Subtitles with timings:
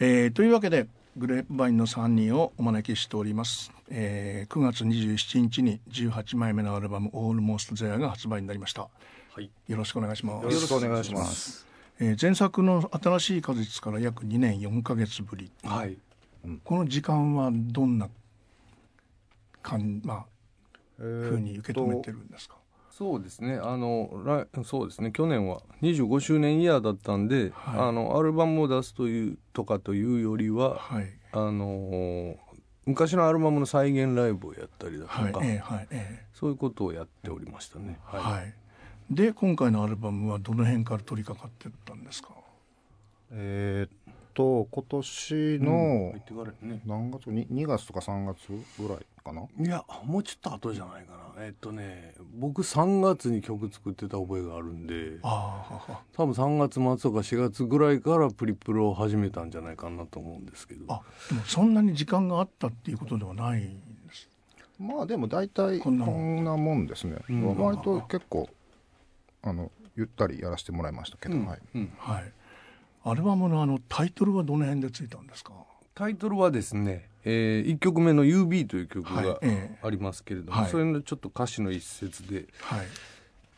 [0.00, 10.44] えー、というわけでグレープバインの3人をお招きしております、えー、9月27日に18枚目のアルバム「オールモーストゼアが発売になりました、はい、よろしくお願いします。
[10.44, 11.64] よろしくお願いします。
[12.00, 15.96] えー、前作の新しい果実から約2年4か月ぶり、はい、
[16.44, 18.08] うん、この時間はどんな
[19.62, 20.26] かんまあ、
[20.98, 22.56] えー、ふうに受け止めてるんですか？
[22.96, 23.58] そうですね。
[23.60, 24.08] あの
[24.64, 25.10] そうですね。
[25.10, 32.36] 去年は25周年イヤーだったんで、はい、あのアルバムを出すというとかというよりは、はい、あの
[32.86, 35.32] 昔のアルバムの再現ライブをやったりだとか、はい。
[35.48, 35.88] えーはい。
[35.90, 37.98] えー、そういうことをやっておりましたね。
[38.04, 38.54] はい、
[39.10, 42.28] で今回のアルバムはどの辺から取り掛かってたんですか？
[43.32, 44.03] えー、
[44.34, 46.14] と今年の
[46.86, 48.38] 何月、うん、2, 月とか3月
[48.78, 49.42] ぐらいかな？
[49.42, 51.44] いやもうちょっと後じゃないかな。
[51.44, 55.18] えっとね僕3月に曲作ってた覚えがあるんで
[56.12, 60.84] 多分3月末とか4月ぐらいからプリプロを始めたんじゃないかなと思うんですけど。
[60.88, 64.28] あでもそんなに時間があったっていうことではないんです。
[64.78, 68.48] まあでも大体こんなもんですね、うん、割と結構
[69.42, 72.32] あのゆったりやらせてもらいましたけど、うん、はい、うん、はい
[73.04, 75.52] アルバムのあのタイトルはどの辺でついたんですか？
[75.94, 79.38] タイトルはですね、えー、1曲目の「UB」という曲が
[79.82, 80.64] ありますけれども、はい。
[80.64, 82.86] えー、それのちょっと歌詞の一節で「はい、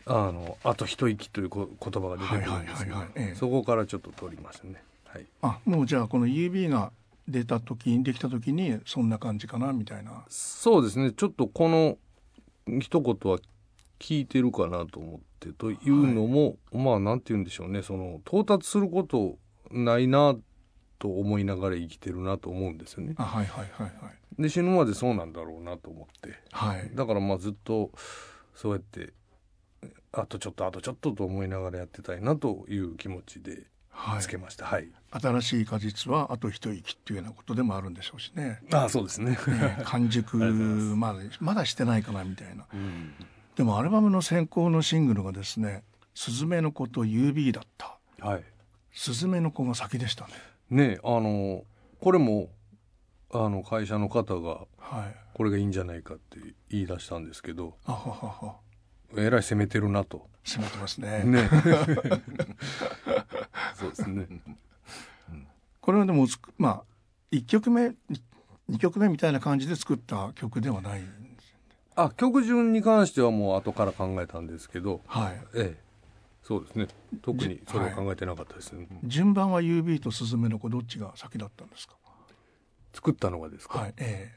[0.07, 4.83] あのあと一息」という言葉が出てくるんですけどそこからちょっと取りましたね。
[5.07, 6.93] はい、あもうじゃあこの「UB」が
[7.29, 10.25] 出た時にできた時にそんな感じかなみたいな。
[10.29, 11.13] そうですね。
[11.13, 11.99] ちょっとこの
[12.81, 13.39] 一言は
[13.99, 17.83] 聞いてるかなと思ってというのも、はい、まあなんて言うんでしょうね。
[17.83, 19.39] その到達すること
[19.71, 20.37] ないな
[20.99, 23.15] と思いながら生きてるなと思うんですよね。
[23.19, 23.89] はいはいはいは
[24.39, 27.91] い、で死ぬまでそうなんだろうなと思って、はい、だからまあずっと
[28.55, 29.13] そうやって
[30.13, 33.67] あとちょっとあとちょっとと思いながらやってたいなという気持ちで
[34.21, 38.61] つけました、はい、はい、新しい果実はあと一息っていうようなことでもあるんでしょうしね。
[38.73, 39.33] あそうですね。
[39.33, 40.37] ね完熟
[40.97, 43.13] まだまだしてないかなみたいな、うん、
[43.57, 45.83] でもアルバムの先行のシングルがですね
[46.15, 48.45] 「すずめの子と UB」だった、はい、
[48.93, 50.33] スズメの子が先でしたね。
[50.71, 51.65] ねあの
[52.01, 52.51] これも
[53.33, 58.57] あの会社の方が、はい、これがいいんじゃないかって言い出したんですけど、あははは
[59.17, 60.29] えらい攻めてるなと。
[60.45, 61.25] 攻めてますね。
[61.25, 61.49] ね
[63.75, 64.27] そうですね。
[65.81, 66.27] これはでも
[66.59, 66.83] まあ
[67.31, 67.95] 一曲目
[68.69, 71.03] 二曲目みたいな感じで作った曲ではない
[71.97, 75.81] あ曲順に関してはもう後から考えたんですけど、はい、ええ、
[76.43, 76.89] そうですね。
[77.23, 81.95] 特にそれは考えてなかったですね、はい、順番は UB とスズメの子どっちが先だったんですか？
[82.93, 84.31] 作ったのがですか、はいえ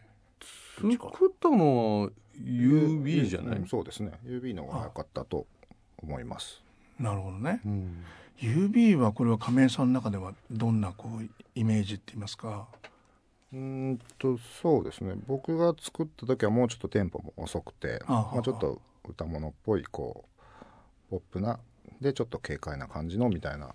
[0.79, 2.09] ー、作ったのは
[2.41, 4.11] UB じゃない、うん、そうですね。
[4.25, 5.45] UB の方が早かったと
[6.01, 6.61] 思います。
[6.97, 8.03] なるほどね、うん、
[8.39, 12.67] UB はこれは亀井さんの中ではどんなこうイメージって言いますか？
[13.51, 15.15] うんとそうですね。
[15.27, 20.25] 僕が作った時はもうちょっとテンポも遅くてまあ、ちょっと歌物っぽいこ
[21.07, 21.59] うポップな
[21.99, 23.73] でちょっと軽快な感じのみたいな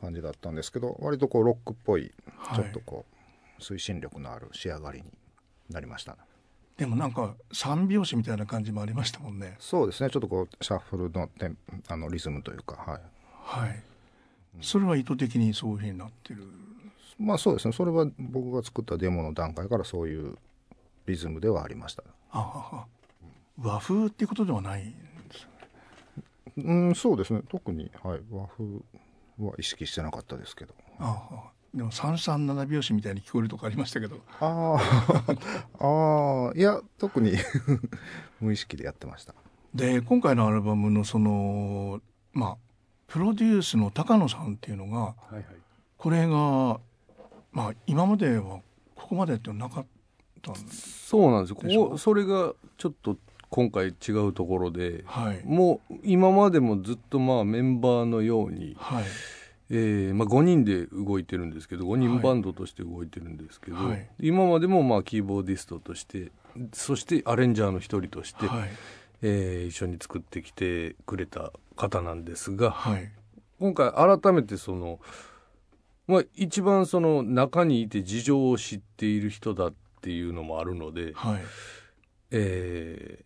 [0.00, 2.12] 感じだったんですけど、はい、割とこうロックっぽい
[2.54, 3.06] ちょっとこ
[3.58, 5.06] う推進力のある仕上がりに
[5.70, 6.18] なりました、ね、
[6.76, 9.56] でもなんか三拍子みたいな感じもありましたもんね。
[9.60, 10.10] そうですね。
[10.10, 11.56] ちょっとこうシャッフルのテン
[11.88, 13.00] あのリズムというかはい、
[13.42, 13.82] はい、
[14.60, 16.42] それは意図的にそういうふうになってる
[17.18, 17.72] まあそうですね。
[17.72, 20.36] それは僕が作ったデモの段階からそういう
[21.06, 22.02] リズムではありました。
[22.30, 22.86] あは
[23.60, 24.94] 和風っていうことではない
[26.56, 27.42] うんそうですね。
[27.48, 28.64] 特に、はい、和風
[29.38, 30.74] は意識してなかったですけど。
[30.98, 34.20] ああでも三三七拍子みたいに聞こえるとこありましたけど。
[34.38, 34.76] あ
[35.80, 37.32] あ、ああ、いや、特に
[38.40, 39.34] 無意識でやってました。
[39.74, 42.00] で、今回のアルバムのその、
[42.32, 42.56] まあ、
[43.08, 45.46] プロデュースの高野さんっていうのが、はいはい、
[45.98, 46.80] これが、
[47.54, 48.60] まあ、今までは
[48.96, 49.86] ここまでってなかっ
[50.42, 51.56] たんそうなんですよ。
[51.56, 53.16] ここ、それがちょっと
[53.48, 59.04] 今回違うところで、はい、もう今までもずっとまあメンバーのように、はい、
[59.70, 66.32] えー、まあ、5人で動いてるんですけど5人バンドとして動いてるんですけど、はい、今までもまあキーボーディストとして
[66.72, 68.68] そしてアレンジャーの一人として、はい、
[69.22, 73.08] えー、一緒に作ってきてくれた方なんですが、はい、
[73.60, 74.98] 今回改めてその、
[76.06, 81.40] まあ、一番その中にいて事情を知っている人だっていうのもあるので、はい。
[82.30, 83.24] え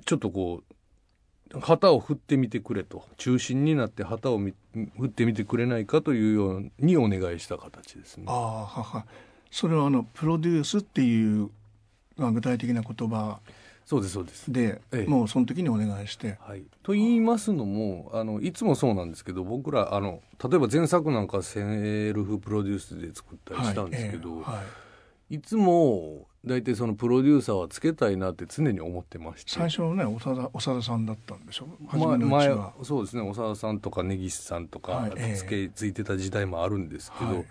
[0.00, 0.62] ー、ちょっとこ
[1.54, 3.04] う旗を振ってみてくれと。
[3.16, 4.54] 中心になって旗を振
[5.06, 8.24] ってみてくれないかというようにお願いした形ですね。
[8.28, 9.06] あはは。
[9.50, 11.50] それはあのプロデュースっていう
[12.18, 13.40] 具体的な言葉
[13.86, 14.52] そうですそうです。
[14.52, 16.38] で、ええ、もうその時にお願いして。
[16.40, 24.62] はい、と言いますのもあのいつもそうなんですけど僕らあの例えば前作なんかセルフプロデュースで作ったりしたんですけど、はいえは
[25.30, 29.52] い、いつも大体そのプロデューサーはつけたいなって常に思ってまして。
[29.52, 33.24] 最初はね長田長田さんだったんでしょ前前そうですね。
[33.24, 37.44] 長田さんとか根岸さんとかつけ、ついてた時代もあるんですけど、はい。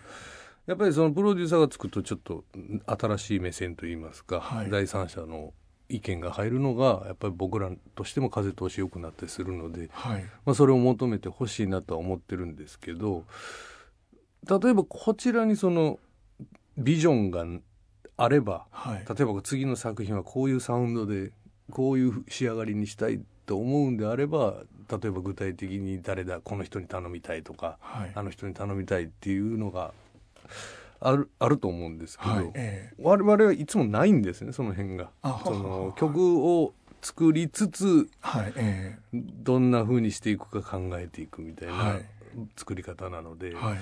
[0.66, 2.44] やっぱりそのプロデューサーがつくとちょっと
[2.86, 5.54] 新しい目線といいますか、はい、第三者の
[5.88, 13.24] 意見が入るのがやっぱり僕らとしても風通し良くなったりするので、はい、まあ、それを求めてほしいなとは思ってるんですけど
[14.48, 16.00] 例えばこちらにその
[16.78, 17.46] ビジョンが
[18.18, 21.32] あれば、はい、例えば次の作品はこういうサウンドで
[21.72, 24.56] こういう仕上がりにしたいと思うんであれば
[24.90, 29.94] 例えば具体的に誰だこの人に頼みたいとか、はい、あの人に頼みたいっていうのが
[31.00, 32.51] あるあると思うんですけど、はい。
[32.56, 35.12] えー、我々はいつもないんですねその辺が。
[35.44, 42.00] その曲を作りつつ、はいえー、どんなふうにしていくか考えていくみたいな
[42.56, 43.75] 作り方なので、は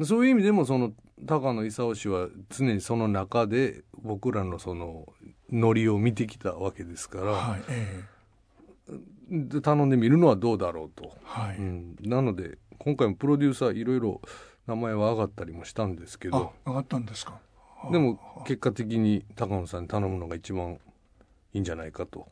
[0.00, 0.92] い、そういう意味でもその
[1.26, 5.06] 高野勲氏は常にその中で僕らのその
[5.52, 11.56] ノリを見てきたわけですから、はいえー、頼んでみるのはどうだろうと、はい。
[11.58, 14.20] うん、なので今回もプロデューサーいろいろ
[14.66, 16.52] 名前は上がったりもしたんですけど。
[16.66, 17.38] 上がったんですか。
[17.90, 20.78] でも結果的に高野さんに頼むのが一番
[21.52, 22.28] いいんじゃないかと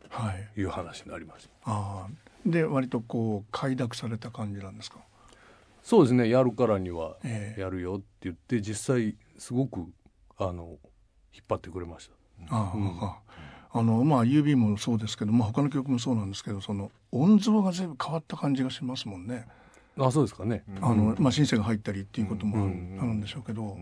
[0.56, 0.62] い。
[0.62, 2.12] う話になりました、はい、
[2.48, 2.50] あ。
[2.50, 4.98] で割とこう快諾された感じなんですか。
[5.82, 6.28] そうですね。
[6.28, 7.16] やるからには
[7.56, 9.86] やるよって言って、えー、実際すごく
[10.38, 10.78] あの
[11.34, 12.08] 引っ張ってくれまし
[12.48, 12.56] た。
[12.56, 13.18] あ、うん、あ
[13.72, 13.82] あ。
[13.82, 19.46] のまあ UB もそうですけど、まあ、他の曲もそうなんですけどその音像が全部変わった感じがしますもんね。
[19.98, 20.64] あそうですかね。
[20.80, 23.76] あの、まあ、シンセが入ったりっていうこともある,、んでしょうけど、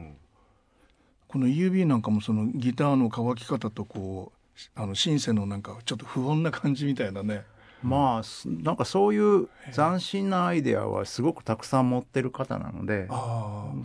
[1.28, 4.32] この UB なんかもそのギターの乾き方とこ
[4.76, 7.44] うあのシンセのなんかちょっと不穏な感じみたいなね。
[7.82, 13.14] まあなんかそういう斬新なアイデアはすごくたくさん持ってる方なのでそ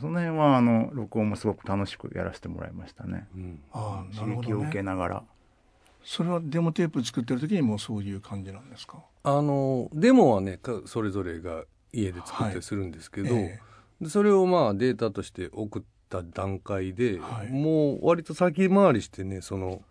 [0.10, 3.26] の辺はあの録音もすごく楽しくやらせてもらいましたね。
[3.34, 5.24] うん、あ刺激を受けながら。
[6.04, 8.98] それはデモテープ作ってる時にもそういう感じなんですか？
[9.24, 11.64] あのデモはねそれぞれが
[11.96, 13.60] 家で作ったりするんですけど、はいえ。
[14.02, 19.82] ー、それをまあデータとして送った段階で、はい、もう割と先回りしてねその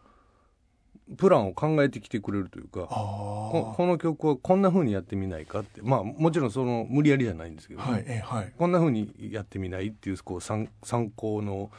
[1.17, 10.69] プランを考えてきてくれるというかこの曲はこんなふうにやってみないかってまあもちろんその無理やりじゃないんですけど、ねはいえー、こんなふうにやってみないっていうこう参
[11.15, 11.71] 考の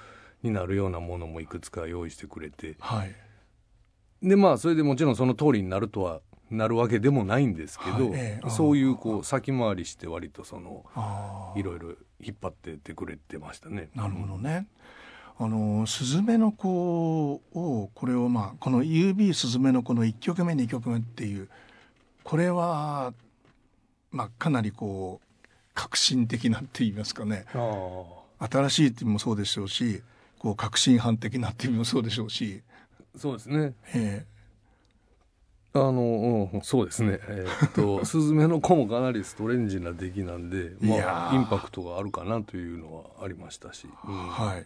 [0.44, 2.78] になるようなものもいくつか用意してくれて、
[4.22, 8.20] でまあそれでもちろんその通りになるとはなるわけでもないんですけど、はい。
[8.20, 10.86] えー、そういうこう先回りして割とその
[11.56, 11.90] いろいろ
[12.20, 13.90] 引っ張ってってくれてましたね。
[13.96, 14.68] なるほどね。
[15.38, 21.50] あのスズメの子をこれをまあこの UB スズメの子の1曲目2曲目っていう
[22.24, 23.14] これは
[24.12, 27.46] まあかなりこう革新的なって言いますかね。
[28.40, 30.04] 新しいってもそうでしょうし
[30.40, 32.62] こう革新犯的なっていうのもそうでしょうし。
[33.18, 34.26] そうですね、え
[35.78, 37.20] あの、うん、そうですね。
[37.28, 43.90] えー、っと、スズメの子もかなりストレンジな出来なんで、まあ、インパクトがあるかなというのはありましたし。
[44.08, 44.66] うん、はい。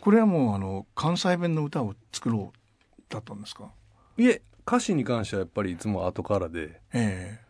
[0.00, 3.70] これはもう、あの、関西弁の歌を作ろうだったんですか？
[4.18, 7.40] いえ、歌詞に関してはやっぱりいつも後からで、え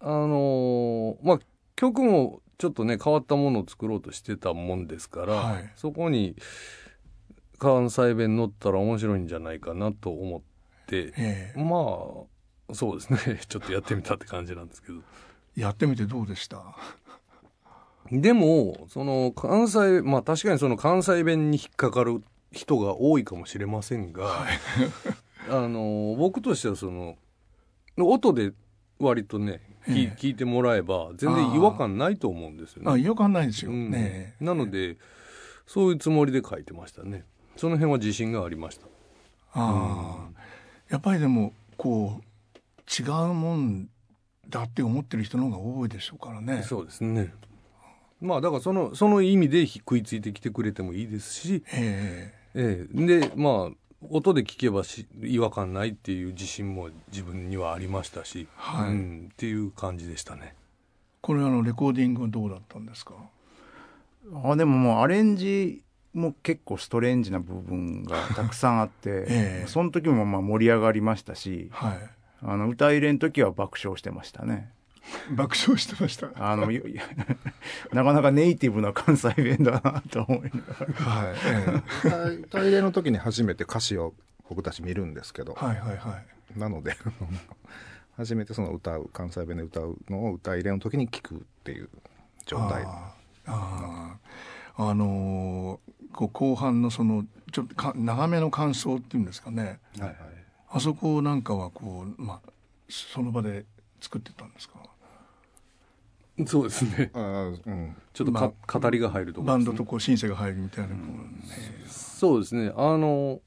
[0.00, 0.04] え。
[0.04, 1.40] ー、あのー、まあ、
[1.74, 6.36] 曲もちょっとね、変わったものを作ろうとしてたもんですから、はい、そこに
[7.58, 10.40] 関西弁乗ったら面白いんじゃないかなと思っ
[10.86, 12.35] て、えー、まあ、
[12.72, 13.40] そうですね。
[13.48, 15.00] ちょっとやってみたって感じなんですけど。
[15.56, 16.76] やってみてどうでした？
[18.12, 24.58] でもその関西まあ確かにその関西弁に引っかかる人が多いかもしれませんが、はい、
[25.50, 27.16] あの僕としてはその
[27.98, 28.52] 音で
[29.00, 32.92] 割とね、えー、聞いてもらえば全然違和感ないと思うんですよね。
[32.92, 34.98] あ違和感ないですよ、ね、うん、なので
[35.66, 37.24] そういうつもりで書いてましたね。
[37.56, 38.86] その辺は自信がありました。
[39.54, 40.34] ああ、うん、
[40.90, 42.24] やっぱりでもこう
[42.86, 43.88] 違うもん
[44.48, 46.62] だって思ってる人の方が多いでしょうからね。
[46.62, 47.32] そうですね。
[48.20, 53.76] まあだからそのその意味で食いついてきてくれてもいいですし、えええでまあ
[54.08, 60.54] 音で聞けばし違和感ないっていう自信も自分にはありましたし、はい、うん、っていう感じでしたね。
[61.22, 63.14] これあのレコーディングはどうだったんですか？
[64.44, 65.82] あでももうアレンジ
[66.14, 69.26] も結構ストレンジな部分がたくさんあって、え
[69.64, 72.10] え、その時もまあ盛り上がりましたし、はい、
[72.42, 74.70] あの歌入れの時は爆笑してましたね。
[75.30, 76.30] 爆笑してました。
[76.34, 76.66] あの
[77.92, 81.32] なかなかネイティブな関西弁だなと思いなが
[82.04, 82.20] ら。
[82.24, 82.36] はい。
[82.36, 84.14] 歌入れの時に初めて歌詞を
[84.48, 86.20] 僕たち見るんですけど、はいはいは
[86.56, 86.96] い、なので
[88.16, 91.88] 初めてその歌う関西弁で歌うのを歌入れの時に聞くっていう
[92.44, 92.84] 状態。
[92.84, 93.12] あ
[93.46, 94.18] あ
[94.78, 100.16] あのー、こう後半のそのちょっとか長めの感想っていうんですかね、はいはい、
[100.68, 102.50] あそこなんかはこう、まあ、
[102.88, 103.64] その場で
[104.00, 104.74] 作ってたんですか？
[106.46, 107.10] そうですね。
[107.14, 111.42] あうん、ちょっとか、まあ、語りが入ると、ね、バンドとこうシンセが入るみたいな、うん、
[111.88, 112.72] そうですね。
[112.76, 113.40] あの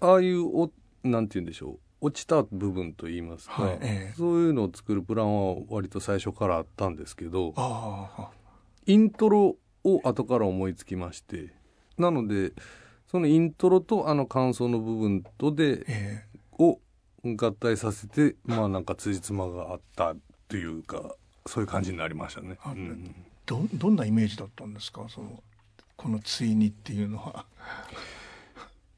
[0.00, 0.70] ああいうお
[1.02, 1.78] なんて言うんでしょう。
[2.00, 7.54] 落ちた部分といいますか、はいええ、そういうのを作るプランは割と最初からあったんですけど
[8.84, 11.54] イントロを後から思いつきまして
[11.96, 12.52] なので
[13.06, 16.24] そのイントロとあの感想の部分とで、え、
[16.58, 16.80] を
[17.24, 20.14] 合体させてまあなんか辻褄があった
[20.48, 21.14] というか
[21.46, 22.58] そういう感じになりましたね。
[22.66, 23.14] うん、
[23.46, 25.06] どどんなイメージだったんですか？
[25.08, 25.42] その
[25.96, 27.46] この「ついに」っていうのは。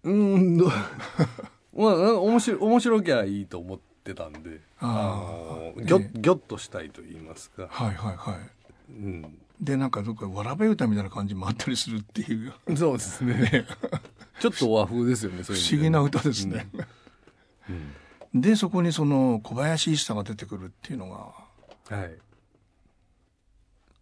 [0.05, 0.57] うん
[1.77, 7.67] まあ面白面白きゃいいと思ってたんであのギョ,、えギョッとしたいと言いますか。
[7.69, 8.51] はいはいはい。
[8.89, 12.55] うん、でなんかどっかわらべ歌みたいな感じもあったりするっていう。
[12.77, 13.67] そうですね。
[14.41, 15.43] ちょっと和風ですよね。
[15.43, 16.81] 不思議な歌ですね、うん、
[18.35, 21.97] でそこにその小林一茶が出てくるっていうのが。
[21.97, 22.19] はい。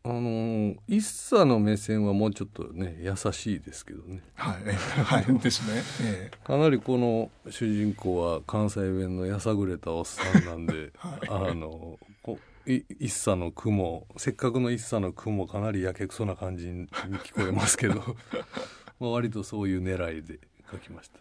[0.06, 4.22] あの一茶の目線はもうちょっとね優しいですけどね。
[4.34, 4.64] はい、
[5.02, 17.94] はい、ですね、ええ、かなりこの主人公は関西弁のやさぐれたおっさんなんで、 はい、あのこ一茶の雲せっかくの一茶の雲かなりやけくそな感じに聞こえますけど
[19.00, 20.38] まあ割とそういう狙いで
[20.70, 21.18] 書きました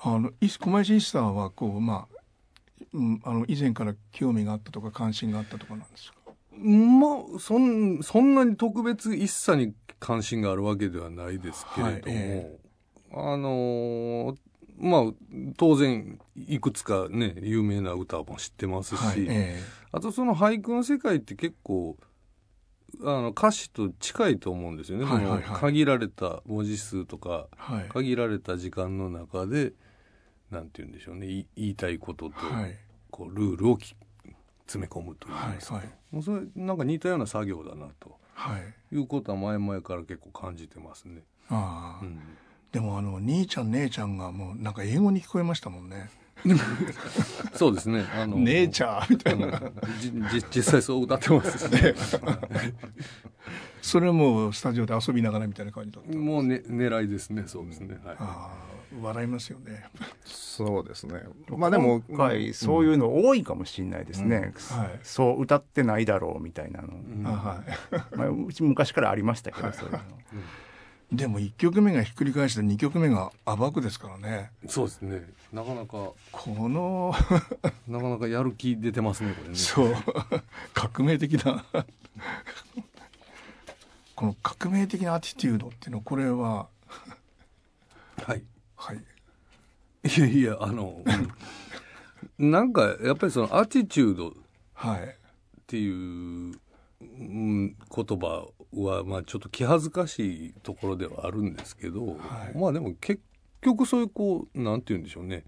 [0.00, 2.16] あの小林一茶はこうまあ、
[2.92, 6.18] うん、あの以前から興味があったとか関心があったとかなんですか？
[6.56, 14.36] まあそんそんなに特別一茶に関心があるわけではないですけれども、はいえー、あのー、
[14.78, 15.02] まあ
[15.56, 21.96] 当然いくつかね有名な歌も知ってますし、はいえー、あとその俳句の世界って結構
[23.00, 29.72] あの歌詞と近いと思うんですよね、はいはいはい、限られた文字数とか、はい、限られた時間の中で
[30.54, 32.76] なんて言うんでしょうね言いたいことと、はい、
[33.10, 33.78] こうルールを
[34.66, 41.22] 詰め込むといいますか、はいはい、もうそれなんか似たような作業だなと、はい、いうことは前々から結構感じてますね。
[41.50, 42.18] あうん、
[42.72, 46.08] でもあの兄ちゃん姉ちゃんがもうなんか英語に聞こえましたもんね。
[47.54, 48.04] そうですね。
[48.14, 49.60] あの姉ちゃんみたいな。
[50.50, 51.94] 実際そう歌ってますね。
[53.80, 57.44] それもスタジオで遊びながらみたいな感じだったもうね狙いですね。
[57.46, 57.98] そうですね。
[58.04, 58.16] はい。
[59.02, 59.84] 笑いますよね。
[60.24, 61.22] そうですね。
[61.56, 64.36] まあでも今回そういうの多いかもしれないですね。
[64.36, 66.88] うんはい、そう歌ってないだろうみたいなの。
[66.88, 67.96] うん、はい。
[68.16, 70.00] まあうち昔からありましたけど、そういうの。
[71.12, 75.22] でも1曲目がひっくり返して2曲目が暴くですからねそうですね
[75.52, 76.14] なかなかこ
[76.68, 77.14] の
[77.86, 79.94] なかなかやる気出てますねこれねそう
[80.72, 81.64] 革命的な
[84.14, 86.68] この革命的なアティテュードっていうのこれは
[88.22, 88.42] はい
[88.84, 88.96] はい。
[90.16, 91.02] いやいやあの、
[92.38, 94.34] うん、なんかやっぱりそのアティチュードっ
[95.66, 95.94] ていう、
[97.00, 102.14] うん、言葉はまあちょっと気恥ずかしいところではあるんですけど、は
[102.54, 103.22] い、まあでも結
[103.62, 105.44] 局そういうこうなんて言うんでしょうね。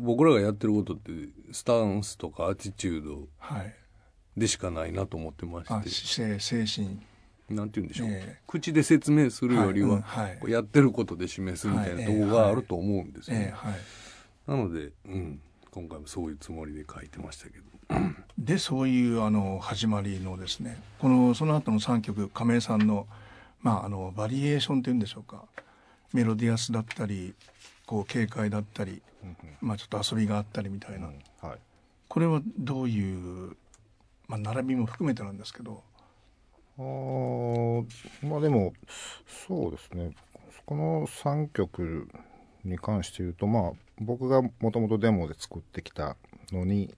[0.00, 1.10] 僕らがやってることって
[1.50, 3.28] スタンスとかアティチュード
[4.36, 7.00] でしかないなと思ってまして、はい、精神
[7.48, 13.54] なんて言うんでしょう、えー、口で説明するよりは、はいうん、やってることで示すみたいなとこがあると思うんですよね。
[14.46, 17.64] なので、うん、今回もそういうつもりで書いてましたけど。
[18.38, 20.80] でそういうあの始まりのですね。
[20.98, 23.06] このその後の3曲亀井さんの,、
[23.60, 25.44] まあ、あのバリエーションっていうんでしょうか。
[26.12, 27.34] メロディアスだったり
[27.86, 31.58] こう軽快だったり、うん、まあ、ちょっと遊びがあったりみたいな、うんはい、
[32.08, 33.56] これはどういう、
[34.28, 35.82] まあ、並びも含めてなんですけど。
[36.78, 36.82] あ
[38.26, 38.72] まあでも
[39.26, 40.10] そうですね。
[40.64, 42.08] この3曲
[42.64, 46.16] に関して言うとまあ僕がもともとデモで作ってきた
[46.50, 46.94] のに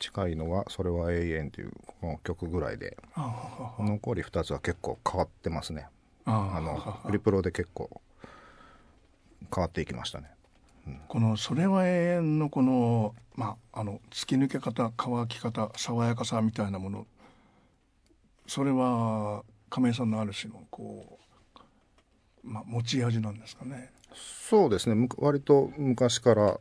[0.00, 2.96] 近いのは「それは永遠」というこの曲ぐらいで。
[3.78, 5.88] 残り2つは結構変わってますね。
[6.26, 8.00] あのリプロで結構
[9.54, 10.30] 変わっていきましたね、
[10.86, 17.06] うん、この「それは永遠」のこのまああの突き抜け方乾き方爽やかさみたいなもの
[18.46, 21.18] それは亀井さんのある種のこ
[21.56, 21.60] う、
[22.42, 23.90] まあ、持ち味なんですかね。
[24.14, 25.08] そうですね。
[25.18, 26.60] 割と昔から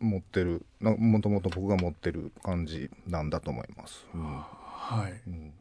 [0.00, 4.06] 持ってるもともと僕が持ってる感じなんだと思います。
[4.14, 5.52] うん、はい、うん、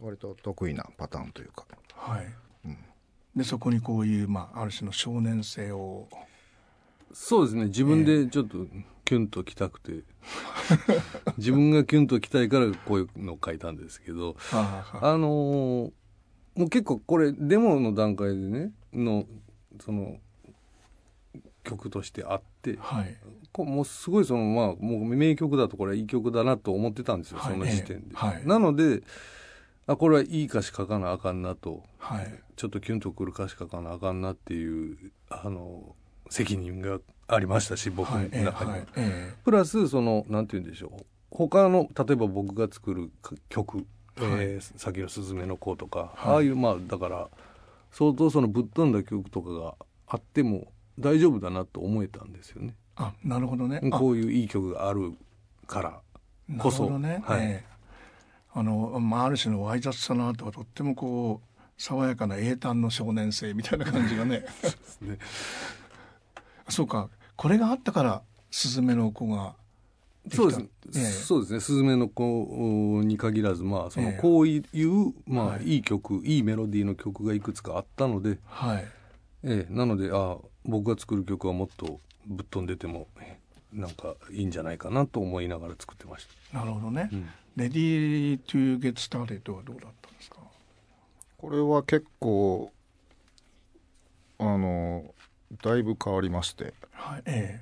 [0.00, 1.66] 割と得意なパターンというか。
[1.94, 2.26] はい、
[2.64, 2.78] うん、
[3.36, 6.08] でそこにこういう、まあ、ある種の少年性を。
[7.12, 7.66] そうですね。
[7.66, 8.66] 自分でちょっと
[9.08, 10.02] キュンときたくて、
[11.38, 14.84] 自分がキュンときたいからこういうのを書いたんですけど、あ
[15.16, 15.92] のー、
[16.54, 19.24] もう結構これデモの段階でねの
[19.80, 20.18] その
[21.64, 23.16] 曲としてあって、はい、
[23.56, 28.14] もうすごいそのまあもう名曲だとこれはいい曲だなと思ってたんですよ、はい、その時点で。
[28.14, 29.02] はい、なので
[29.86, 35.96] あこれはいい歌詞書かなあかんなと、はい、ちょっとキュンとくる歌詞書かなあかんなっていうあの
[36.28, 41.04] 責任がありましたし僕の中には、はいえー、プラスそのなんて言うんでしょう。
[41.30, 43.10] 他の例えば僕が作る
[43.48, 43.78] 曲
[44.16, 44.26] 「はい。
[44.40, 47.28] えー、先のすずめの子」とか、ああいうまあだから
[47.92, 49.74] 相当そのぶっ飛んだ曲とかが
[50.06, 52.74] あっても大丈夫だなと思えたんですよね。
[52.96, 53.80] あなるほどね。
[53.90, 55.12] こういういい曲がある
[55.66, 56.00] から
[56.58, 56.98] こそ。
[56.98, 64.44] ね、はい、えー、あのまあ、ある種のわい雑さの後はとってもこう爽やかな英単の少年性みたいな感じがね。
[65.02, 65.18] ね
[66.68, 67.10] そうか。
[67.36, 69.54] これがあったからスズメの子が
[70.30, 70.60] そうです。
[70.60, 70.90] ね、え。
[70.90, 72.22] ー、そうですね「すずめの子」
[73.04, 75.78] に限らずまあそのこういう、まあ、い。
[75.78, 78.84] い曲いいメロディーの曲がいくつかあったので、はい。
[79.44, 83.06] えー、なのであ僕が作る曲はもっとぶっ飛んでても
[83.72, 86.58] なんかいいんじゃないかなと思いながら作ってました。
[86.58, 90.38] なるほどね、うん、 Ready to Get Started はどうだったんですか？
[91.38, 92.72] これは結構
[94.38, 95.14] あの
[95.62, 97.60] だいぶ変わりまして、はいえ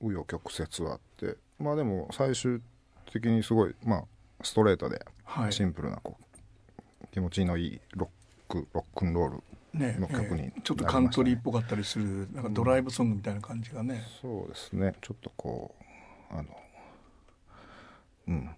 [0.00, 1.36] え、紆余曲折はあって。
[1.58, 2.60] まあでも最終
[3.12, 4.04] 的にすごいまあ
[4.42, 5.04] ストレートで
[5.50, 8.08] シンプルなこう、気持ちのいいロ
[8.48, 10.60] ックロックンロールの曲に、ねえ。
[10.60, 14.94] ー、ちょっとカントリーっぽかったりするなんかドライブソングみたいな感じがね、うん、そうですね。
[15.00, 15.74] ちょっとこ
[16.30, 16.48] うあの
[18.28, 18.50] うん。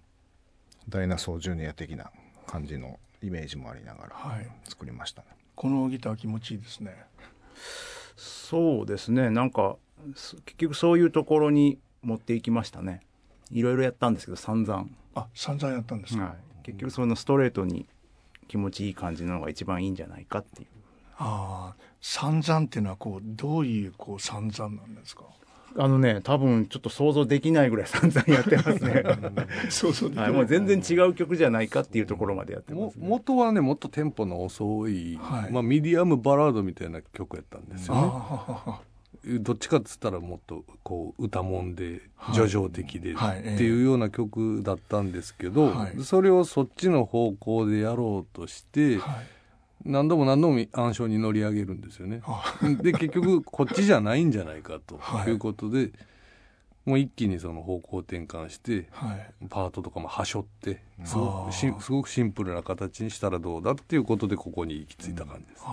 [0.87, 2.11] ダイナソージュニア的な
[2.45, 4.15] 感じのイメージもありながら
[4.65, 6.95] 作りましたね、はい、このギター気持ちいいですね
[8.15, 9.29] そうですね。
[9.29, 9.77] なんか
[10.45, 13.01] 結局そういうところに持っていきましたね。
[13.51, 14.87] いろいろやったんですけど散々。
[15.15, 17.87] あ散々やったんですか、はい、結局そのストレートに
[18.47, 20.67] 気持ちいい感じのが一番いいんじゃないかっていう。
[21.17, 25.23] ああ散々っていうのはこうどういうこう散々なんですか？
[25.77, 29.03] あのね多分ちょっと想像できないぐらい散々やってますね。
[29.69, 38.95] 想像できない、はい、もう全然違う曲じゃないかっていうところまでやってます、ね、元はねもっとテンポの遅い、はい、まあ、ミディアムバラードみたいな曲やったんですよね。
[39.39, 42.01] どっちかっつったらもっとこう歌もんで
[42.33, 43.15] 叙情的でっ
[43.57, 49.34] ていうような曲だったんですけど、はい、それをそっちの方向でやろうとして、はい
[49.85, 52.21] 何度も何度も暗礁に乗り上げるんですよね。
[52.81, 54.99] で結局こっちじゃないんじゃないかと。
[55.27, 55.31] い。
[55.31, 55.91] うことで、はい、
[56.85, 65.63] もう一気にその方向転換して、はい、パートとかもはしょってすごくすごくシンプルな形にしたらどうだっていうことでここに行き着いた感じです。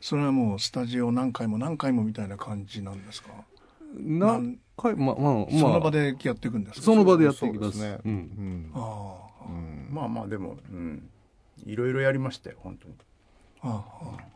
[0.00, 3.30] それはもうスタジオ何回も何回もみたいな感じなんですか？
[3.94, 7.78] 何回まあまあ、まあ、その場でやっていくんですその場でやっていきます。
[7.78, 7.98] ね。
[8.04, 11.10] うん、うん、あうん、まあまあでも、うん、
[11.66, 12.94] いろいろやりましたよ本当に。
[13.62, 14.30] ああ。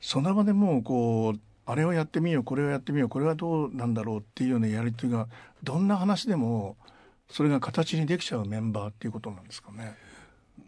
[0.00, 5.28] その場でもうこうあれをやってみようこれをやってみようこれはどうなんだろうっていうようなやり取りが
[5.62, 6.76] どんな話でも
[7.28, 9.96] それが形にできちゃうメンバーっていうことなんですかね。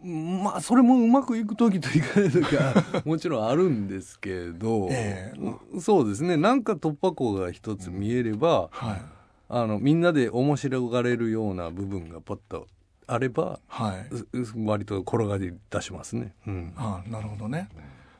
[0.02, 6.36] まあそれもうまくいく時といかない時はもちろんあるんですけど、えー、そうですね。
[6.36, 9.02] なんか突破口が一つ見えれば、はい、
[9.48, 12.66] あのみんなで面白がれるような部分がパッと
[13.06, 14.06] あれば、はい、
[14.64, 16.34] 割と転がり出しますね。
[16.46, 17.68] うん、あなるほどね。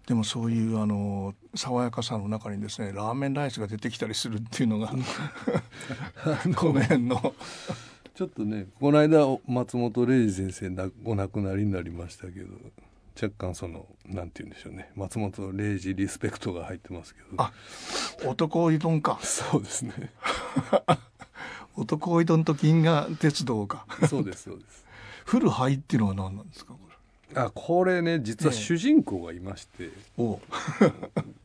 [0.06, 4.88] でもそういうあの爽やかさの中にですねラーメンライスが出てきたりするっていうのが
[6.56, 7.34] この辺の。
[8.14, 12.56] ちょっとねこの間松本零士先生お亡くなりになりましたけど
[13.20, 14.90] 若干そのなんて言うんでしょうね。
[14.94, 17.28] 松本零士リスペクトが入ってますけど。
[17.38, 17.52] あ
[18.24, 19.18] 男依存か。
[19.22, 19.92] そうですね
[21.76, 23.86] 男井戸と銀河鉄道か。
[24.08, 24.84] そうですそうです。
[25.24, 26.72] フルハイっていうのは何なんですか？
[26.72, 26.86] これ。
[27.40, 30.40] あこれね実は主人公がいまして、ええ、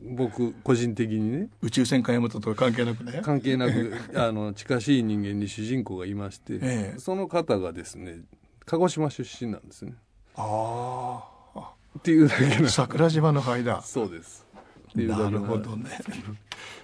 [0.00, 1.48] 僕個人的にね。
[1.60, 3.20] 宇宙船かヤマトとか関係なくね。
[3.22, 8.20] 関係なく あの近しい人間に主人公がいまして、え、その方がですね
[8.64, 9.94] 鹿児島出身なんですね。
[10.36, 11.24] あ
[11.56, 12.68] あっていうだけの。
[12.68, 13.82] 桜島の灰だ。
[13.82, 14.46] そうです。
[14.94, 15.90] なるほどね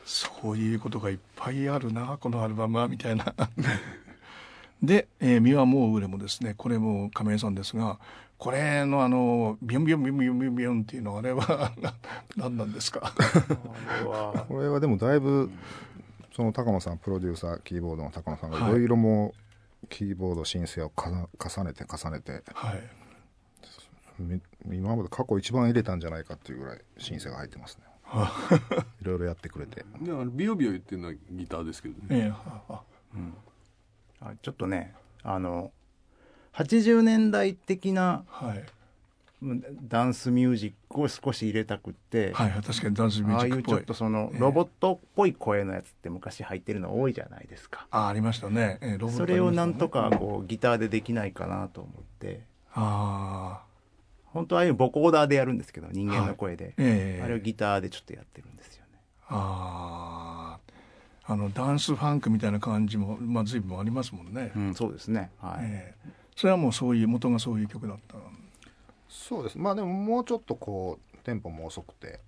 [0.09, 3.35] そういうことがいっぱいあるなこのアルバムはみたいな。
[4.83, 7.99] で「えー、はもう売れ」もですねこれも亀井さんですが
[8.39, 11.73] これのあのビュンビュンビュンビュンビュンビュンっていうのはあれは
[12.37, 13.13] 何なんですか？
[14.49, 15.51] これはでもだいぶ
[16.35, 18.73] その高野さんプロデューサーキーボードの高野さんがい。
[18.73, 19.35] ろいろも
[19.91, 22.91] キーボード申請を重ねて重ねて、はい、
[24.75, 27.88] 今まで過去一番入れたんじゃないかっていうぐらい申請が入ってますね。
[29.03, 32.75] いろいろやってくれてであのビヨビヨ言ってるのはギターですけどね、ええ
[33.15, 33.35] うん、
[34.21, 35.73] あちょっとねあの
[36.55, 38.65] 80年代的な、はい、
[39.89, 47.87] ダンスミュージックを少し入れたくって、はい、確かにダンスミュージックああいうちょっとそのロボットっぽい声のやつって昔入ってるの多いじゃないですか。
[47.91, 48.79] あありましたね。
[48.81, 52.41] えー、ロボット、ね、それをなんとかこうギターでできないかなと思って。
[52.73, 53.68] ああ。
[54.39, 56.75] 本当はああいうボコーダーでやるんですけど人間の声で、はい。
[56.79, 58.99] えー、あれをギターでちょっとやってるんですよね。
[59.29, 60.59] あ
[61.27, 61.33] あ。
[61.33, 64.53] あのダンスファンクみたいな感じもまあ随分ありますもんね。
[64.57, 65.31] うん、そうですね。
[65.41, 65.59] はい。
[65.63, 68.15] えー、それはもうそういう元がそういう曲だった
[69.09, 69.59] そうです。
[69.59, 72.21] まあでももうちょっとこうテンポも遅くて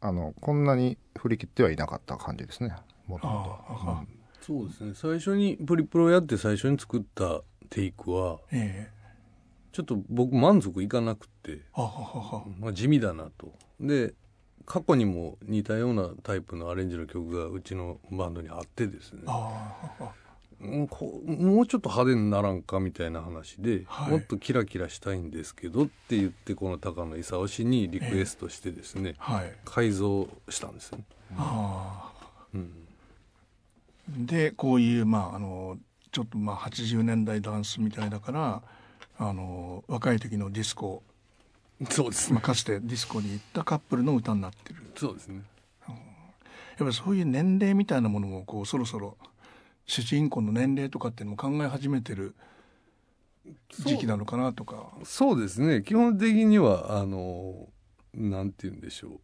[0.00, 2.74] あのこんなに振り切ってはいなかった感じですね。
[3.06, 4.20] もともと。
[4.40, 4.92] そうですね。
[4.94, 8.99] 最初にプリプロやって最初に作ったテイクは、ええ、
[9.72, 11.60] ちょっと僕満足いかなくて。
[12.58, 13.52] まあ、地味だなと。
[13.80, 14.14] で
[14.66, 19.22] 過去にも似たようなタイプのアレンジの曲がうちのバンドにあってですね。
[20.60, 31.04] もうちょっと派手にならんかみたいな話で、はい、もっとキラキラしたいんですけどって言ってこの高野勲氏にリクエストしてですね、えーはい、改造したんですよね。
[32.54, 35.78] うん、でこういうまああの
[36.12, 38.62] ちょっとまあ80年代ダンスみたいだから
[39.22, 41.02] あの若い時のディスコ。
[41.90, 44.82] そうです、ね、まあ、かつてディスコに行ったカップルの歌になってる。
[44.96, 45.42] そうですね、
[45.88, 46.02] うん、やっ
[46.78, 49.16] ぱりそういう年齢みたいなものもこうそろそろ
[49.86, 52.34] 主人公の年齢とかっていうのも考え始めてる
[53.84, 54.88] 時期なのかなとか。
[55.04, 55.82] そうですね。
[55.82, 57.68] 基本的にはあの
[58.14, 59.20] なんて言うんでしょう。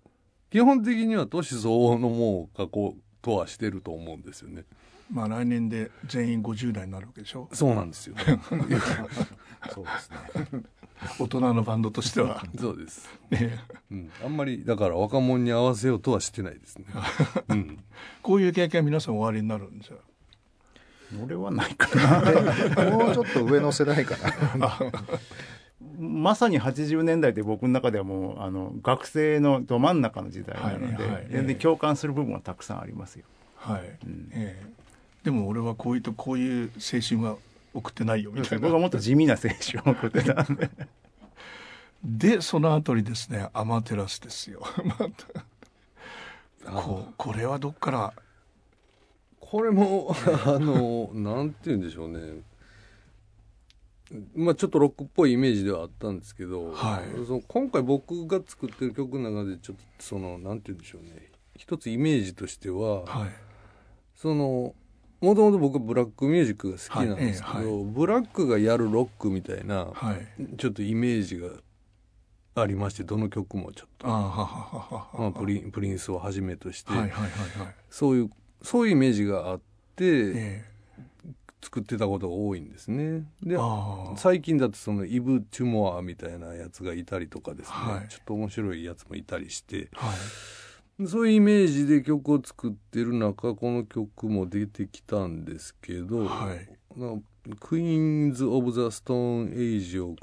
[0.50, 4.64] 基本的には年相応のもう加工とはしてると思うんですよね。
[5.10, 7.48] まあ来年で全員50代になるわけでしょ。
[7.52, 8.16] そうなんですよ、
[9.72, 10.62] そうですね。
[11.18, 12.42] 大人のバンドとしては。
[12.58, 13.58] そうです、ね。
[13.90, 16.86] うん、あんまりだから若者に合わせようとはしてないですね、
[17.48, 17.78] うん、
[18.22, 19.98] こういう経験は皆さんおありになるんですよ。
[21.22, 22.90] 俺はないかな。
[22.90, 24.16] もうちょっと上の世代か
[24.58, 24.76] な。
[25.98, 33.24] まさに80年代で僕の中ではもうあの学生のど真ん中の時代なので、はいはい、全然共感する部分はたくさんありますよ。
[33.56, 37.36] はい、うん、えー、でも俺はこういうとこういう青春は
[37.76, 38.58] 送ってないよみたいな。
[38.58, 40.70] 僕はもっと地味な青春を送ってたんで。
[42.02, 44.62] でその後にですねアマテラスですよ。
[46.64, 48.12] ここれはどっから？
[49.40, 50.14] これも
[50.46, 52.42] あのなんて言うんでしょうね。
[54.34, 61.32] まあちょっとロックっぽいイメージではあったんですけど、はい、その今回僕が作ってる曲の中でちょっとそのなんて言うんでしょうね。
[61.56, 63.30] 一つイメージとしては、はい、
[64.14, 64.74] その
[65.20, 67.66] もともと僕はブラックミュージックが好きなんですけど、はい。
[67.66, 69.92] はい、ブラックがやるロックみたいな、
[70.58, 71.48] ちょっとイメージが
[72.54, 74.06] ありましてどの曲もちょっと。
[74.06, 76.92] まあ、プリプリンスをはじめとして、
[77.90, 78.30] そういう
[78.62, 79.60] そういうイメージがあっ
[79.94, 80.64] て、え
[81.66, 83.24] 作ってたことが多いんですね。
[83.42, 83.58] で
[84.16, 90.14] 最近だとそのイブ・チュモアみたいなやつがいたりとかですね、はい、ちょっと面白いやつもいたりして、はい、
[91.04, 96.68] そういうイメージで曲を作ってる中この曲も出てきたんですけど、はい、
[97.60, 100.14] クイーンズ・オブ・ザ・ストーン・エイジを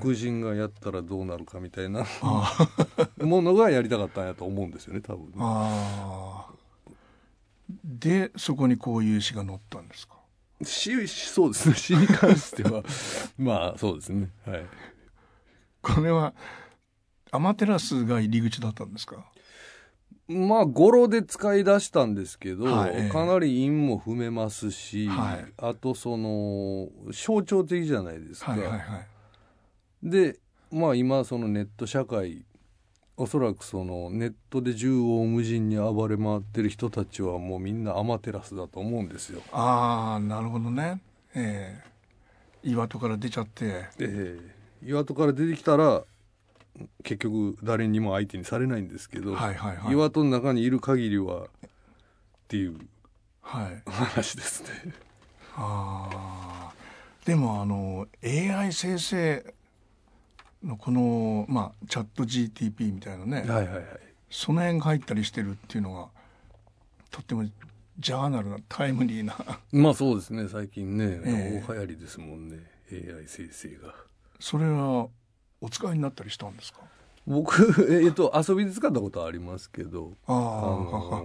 [0.00, 2.04] 黒人がやったらどうなるかみたいな
[3.18, 5.34] ものがやりたかったんやと思うんですよね多分ね。
[7.84, 10.16] でそこにこういう詩が載ったんですか？
[10.62, 11.74] 詩そうですね。
[11.80, 12.82] 詩に関しては
[13.38, 14.28] まあそうですね。
[14.44, 14.66] はい。
[15.80, 16.34] これは
[17.30, 19.24] アマテラスが入り口だったんですか？
[20.30, 28.80] まあ語呂で使い出したんですけど、はい、かなり韻も踏めますし、はい、あとその象徴的じゃないですか、はいはいはい、
[30.04, 30.38] で
[30.70, 32.44] まあ今そのネット社会
[33.16, 39.42] おそらくそのネットで縦横無尽に暴れ回ってる人たちはもうみんなアマテラスだと思うんですよ。
[39.52, 41.02] ああなるほどね。
[41.34, 41.82] え
[42.62, 42.66] え。
[42.68, 43.64] ー、岩戸から出ちゃって。
[43.66, 44.38] ええ。
[44.84, 46.04] ー、岩戸から出てきたら
[47.02, 51.46] 結局誰にも相手にされないんですけど、はいはいはい、岩戸の中にいる限りはっ
[52.48, 52.78] ていう
[53.42, 54.94] 話ですね。
[55.56, 56.72] ああ
[57.24, 59.54] でもあの AI 生成
[60.64, 63.84] のこの、まあ、チャット GTP みたいなね、はいはいはい、
[64.30, 66.08] その辺が入ったりしてるっていうのが
[67.10, 67.44] とっても
[67.98, 69.36] ジャーナルなタイムリーな。
[69.72, 70.48] まあそうですね。
[70.48, 72.58] 最近ね、えー、大流行りですもんね。
[72.90, 73.94] AI 生成が。
[74.38, 75.08] それは
[75.60, 76.80] お使いになったりしたんですか？
[77.26, 80.12] 僕、えっと、遊びで使ったことはありますけど。
[80.26, 81.22] あ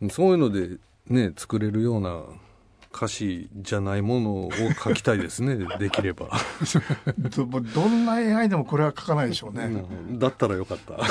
[0.00, 0.76] あそういうので
[1.08, 2.22] ね作れるような
[2.94, 4.50] 歌詞じゃないものを
[4.82, 5.56] 書きたいですね。
[5.78, 6.28] できれば。
[7.36, 10.98] どどんな AI でもこれは書かないでしょうね、だったらよかった。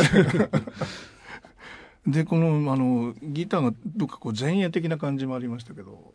[2.08, 6.13] でこのあのギターがどっかこう前衛的な感じもありましたけど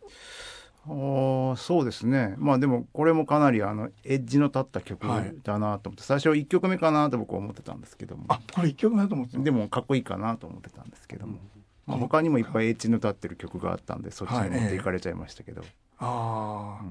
[0.85, 2.35] あそうですね。
[2.37, 5.07] まあでもこれもかなりあのエッジの立った曲
[5.43, 8.25] だなと思って、はい、最初1曲目かなと僕は思ってたんですけども。
[8.27, 11.39] あこれ1曲目だと思ってでもかっこいいかなと思ってたんですけども、
[11.87, 15.69] まあ、他にもいっぱいエッジの立ってる曲があったんでそっちに持っていかれちゃいましたけど、はい、
[15.99, 16.83] ああ、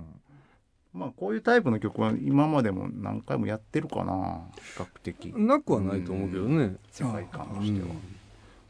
[0.94, 5.26] うん、まあこういうタイプの曲は今までも何回もやってるかな比較的。
[5.34, 7.88] なくはないと思うけどね、世界観としては。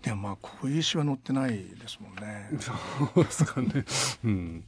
[0.02, 2.50] でもまあこういう詩は載ってないですもんね。
[2.58, 2.72] そ
[3.20, 3.84] うですかね。
[4.24, 4.64] うん、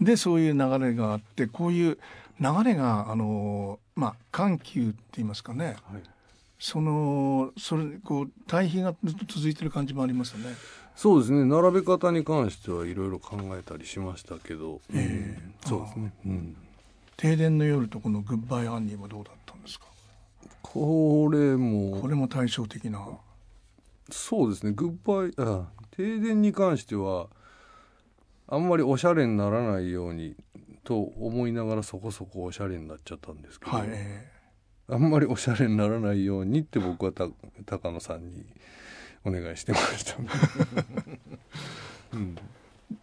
[0.00, 1.98] でそういう流れがあってこういう
[2.40, 6.02] 流れがあのまあ緩急って言いますかね、はい、
[6.58, 10.54] そのそれこう対比がずっと続いてる感じもありますよね。
[10.96, 11.44] そうですね。
[11.44, 16.56] 並べ方に関してはいろいろ考えたりしましたけど、えー、そうですね、うん、
[17.16, 19.86] 停電の夜とこの「グッバイ・アンニー」はどうだったんですか？
[20.62, 22.00] これも。
[22.00, 23.06] これも対照的な。
[24.10, 24.72] そうですね。
[24.72, 27.28] グッバイあ停電に関しては
[28.50, 30.34] あんまりおしゃれにならないように
[30.82, 33.88] と思いながらそこそこおしゃれになっちゃったんですけど、はい、
[34.88, 37.28] あんまりおしゃれにならないようにって僕はた
[37.64, 38.44] 高野さんに
[39.24, 40.16] お願いしてました、
[42.12, 42.36] うん、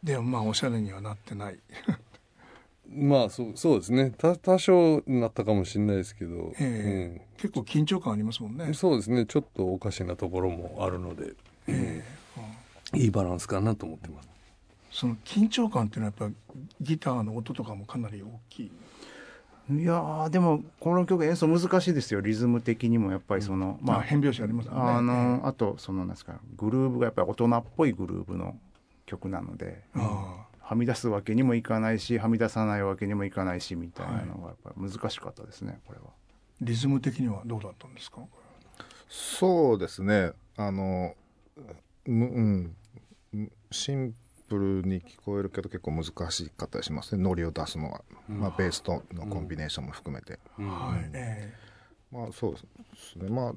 [0.04, 1.60] でもまあおしゃれにはなってない。
[2.90, 4.14] まあそうそうですね。
[4.18, 8.74] 多多少なったかもしれないですけど、えー、うん、結構緊張感ありますもんね。
[8.74, 9.26] そうですね。
[9.26, 11.34] ちょっとおかしなところもあるので、
[11.68, 14.37] えー、うん、いいバランスかなと思ってます
[14.92, 16.36] その緊張感っていうのはやっぱ
[16.82, 18.72] ギターの音とかもかなり大きい。
[19.70, 22.22] いやでもこの曲演奏難しいですよ。
[22.22, 24.76] リズム的にもやっぱりその、うん、まあ変拍子ありますね。
[24.76, 28.58] あのあとそのなんですかグルーブがやっぱり大人っぽいグルーブの
[29.06, 36.06] 曲なので、うん、はみ出すわけにもいかないしはみ出さないわけにもいかないしみたいなのがやっぱり難しかったですねこれは。
[36.62, 38.22] リズム的にはどうだったんですか？
[39.10, 40.32] そうですね。
[40.56, 41.14] あの
[42.06, 42.74] うん。
[43.70, 44.16] シン
[44.48, 47.24] プルに聞こえるけど結構難しかったりしますね。
[47.24, 51.10] ノリを出すのは、うん、まあ、ベースとのコンビネーションも含めて、うん、はい、
[52.12, 52.60] まあそうで
[52.98, 53.30] すね。
[53.30, 53.54] まあ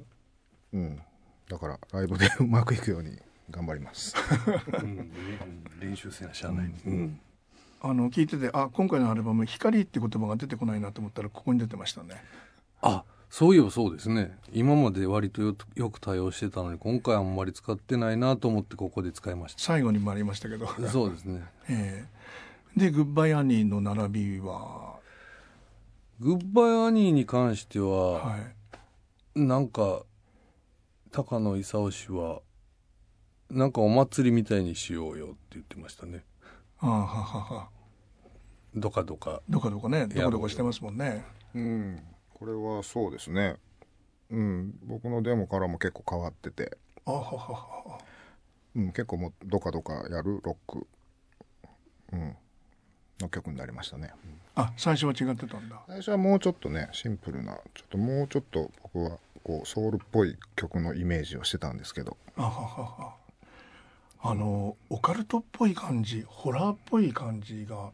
[0.73, 1.01] うん。
[1.49, 3.17] だからライブでうまくいくように
[3.49, 4.15] 頑張ります。
[4.81, 5.11] うん、
[5.79, 7.19] 練習せなしゃあない、うん。
[7.81, 12.23] あの聞いててあ今回のアルバム「光」って言葉が出てこないなと思ったらここに出てましたね。
[12.81, 14.37] あそういえばそうですね。
[14.51, 15.55] 今まで割とよ
[15.89, 19.61] く対応してたのに今回あんまり使ってないなと思ってここで使いました。
[19.63, 24.99] 最後にもありましたけどそうですね、えー、で「グッバイ・アニー」の並びは？
[26.19, 30.03] グッバイ・アニーに関しては、はい、なんか
[31.11, 32.41] 高野勲氏は
[33.49, 36.25] なんかお祭りみたいにしようよって言ってましたね。
[36.79, 37.69] ああははは。
[38.75, 40.07] どかどかどかどかね。
[40.07, 41.23] どかどかしてますもんね。
[41.55, 42.03] うん
[42.41, 43.55] これはそうですね。
[44.31, 44.73] うん。
[44.81, 46.75] 僕のデモからも結構変わってて。
[47.05, 47.99] あははは
[48.75, 50.87] うん、結構もうどかどかやるロック、
[52.13, 52.35] うん、
[53.19, 54.11] の曲になりましたね、
[54.55, 55.81] あ最初は違ってたんだ。
[55.87, 62.17] 最初はもうちょっとねシンプルなちょっともうちょっと僕はこうソウルっぽい曲のイメージをしてたんですけど。
[62.37, 62.51] あはは
[63.03, 63.13] は。
[64.23, 67.91] あのオカルトっぽい感じホラーっぽい感じが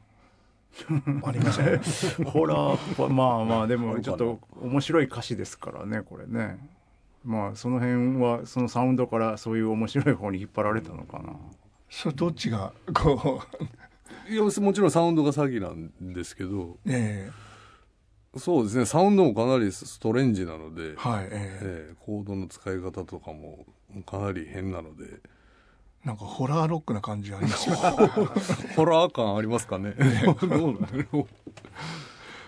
[1.24, 1.80] ありません。
[2.26, 6.60] ホラーまあまあでもちょっと面白い歌詞ですからねこれね。
[7.24, 11.34] まあその辺はそのサウンドからそういう面白い方に引っ張られたのかな、
[11.90, 13.42] それどっちがこ
[14.28, 14.32] う。
[14.32, 23.66] いやもちろんサウンドが詐欺なんですけど、えー、そうですねサウンドもかなりストレンジなので、はいえー、えー、コードの使い方とかも
[24.06, 25.06] かなり変なので。
[26.08, 27.70] なんかホラーロックな感じあります
[28.76, 29.94] ホラー感ありますかね。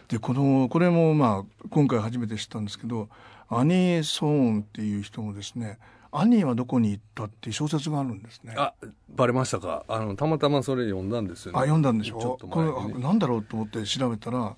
[0.07, 3.09] でこのこれもまあ今回初めて知ったんですけど
[3.49, 5.77] アニー・ソーンっていう人もですね
[6.11, 8.55] アニーはどこに行ったっていう小説があるんですね。
[8.57, 8.73] あ、
[9.09, 9.85] バレましたか。
[9.87, 11.59] あのたまたまそれ読んだんですよね。
[11.59, 12.19] あ、読んだんでしょ？
[12.19, 14.55] ちょっと前に、ね、これなんだろうと思って調べたら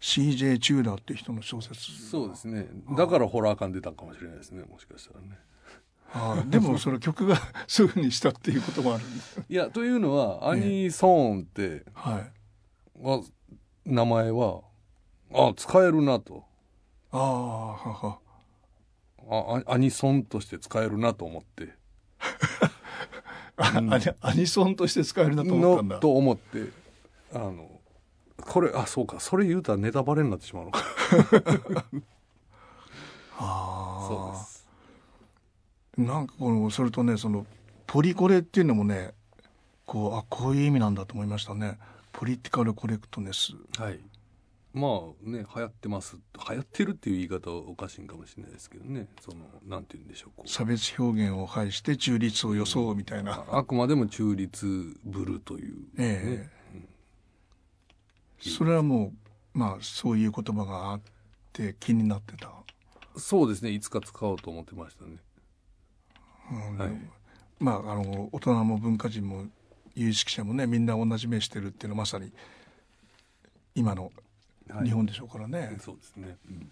[0.00, 0.58] C.J.
[0.58, 1.80] チューダーっていう人の小説。
[2.08, 2.68] そうですね。
[2.96, 4.62] だからホラー感出たかもしれないですね。
[4.64, 5.38] もしかしたらね。
[6.16, 9.04] あでもその曲が すぐにしたっていうこともある
[9.48, 12.30] いやというのはアニソーンって、はい、
[13.84, 14.60] 名前は
[15.32, 16.44] あ使えるなと。
[17.10, 18.18] ああはは。
[19.66, 21.74] あアニソンとして使えるなと思って。
[23.76, 25.98] うん、アニソンとして使えるなと思ったんだ。
[25.98, 26.70] と思って
[27.32, 27.80] あの
[28.36, 30.80] これあそうかそれ言うたらネタバレになってしまうのか。
[33.36, 34.53] ああそうです
[35.96, 37.46] なんかこのそれとねその
[37.86, 39.12] ポリコレっていうのもね
[39.86, 41.78] こうあこういう意味なんだと思いましたね。
[42.12, 43.52] ポリティカルコレクトネス。
[43.78, 44.00] はい。
[44.72, 46.16] まあね流行ってます。
[46.48, 49.06] 流行ってるっていう言い方はおかしいかもしれないですけどね。
[49.20, 56.78] そのなんて言うんでしょう差別表現を排して中立を装うみたいな、あくまでも中立ブルという、ね、ええ。
[58.46, 59.12] うん、それはも
[59.54, 61.00] うまあそういう言葉があっ
[61.52, 62.50] て気になってた。
[63.16, 63.70] そうですね。
[63.70, 65.20] いつか使おうと思ってましたね、うん
[66.50, 66.90] はい、
[67.58, 69.44] まああの大人も文化人も
[69.94, 72.32] 有識者もねみんな同じ目してるっていうのはまさに
[73.74, 74.12] 今の
[74.82, 76.70] 日本でしょうからね、はい、そうですね、うん、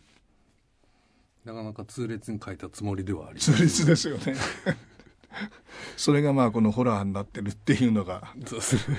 [1.44, 4.34] なかなか痛烈に書いたつもりではあり痛烈ですよね。
[5.96, 8.34] それがまあこのホラーになってるっていうのが。
[8.46, 8.98] そうですね。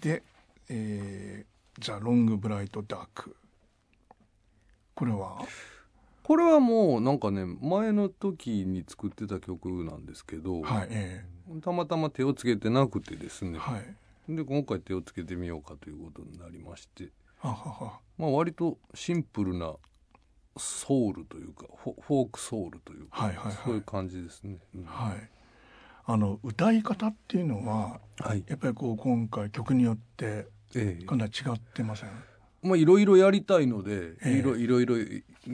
[0.00, 0.22] で、
[0.68, 3.36] えー、ザ・ロング・ブライト・ダーク
[4.94, 5.46] これは？
[6.22, 17.10] これはもうなんかね前の時に作ってた曲なんですけど、はいえー、たまたま手をつけてなくてですね、はい、で今回手をつけてみようかということになりまして。
[17.42, 19.74] まあ割とシンプルな
[20.56, 24.58] ソウルというかフォークソウルというか、はいはいはい、そういう感じですね。
[24.76, 25.30] うん、はい。
[26.04, 30.48] あの歌い方っていうのは、はい、やっぱりこう今回曲によって
[31.06, 32.31] かなり違ってません、ええ、
[32.62, 34.94] まあいろいろやりたいので、え、いろいろいろ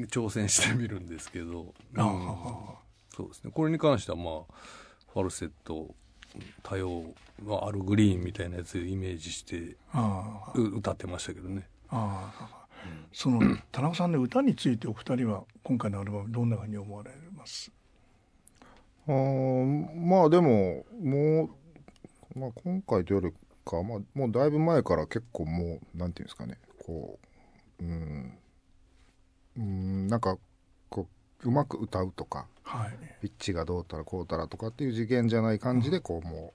[0.06, 2.06] 挑戦してみるんですけど、うん、
[3.16, 3.50] そうですね。
[3.50, 4.54] これに関してはまあ
[5.12, 5.94] ファルセット
[6.62, 7.04] 多様
[7.44, 9.76] のあるグリーンみたいなやつをイメージして
[10.54, 11.66] 歌ってましたけどね。
[11.88, 12.32] あ
[13.12, 17.72] その田中さんの歌についてお二人は今回のアルバムどんなふうに思われます？
[19.06, 21.50] あまあでもも
[22.36, 27.18] う、まあ、今回というよりか、まあ、もうだいぶ前から結構もうなんていうんですかねこ
[27.80, 28.38] ううん
[29.58, 30.38] うんなんか
[30.88, 31.06] こ
[31.44, 32.90] ううまく歌うとかはい、
[33.22, 36.52] ピッチがどうたらこうたらとかっていう次元じゃない感じでこう、も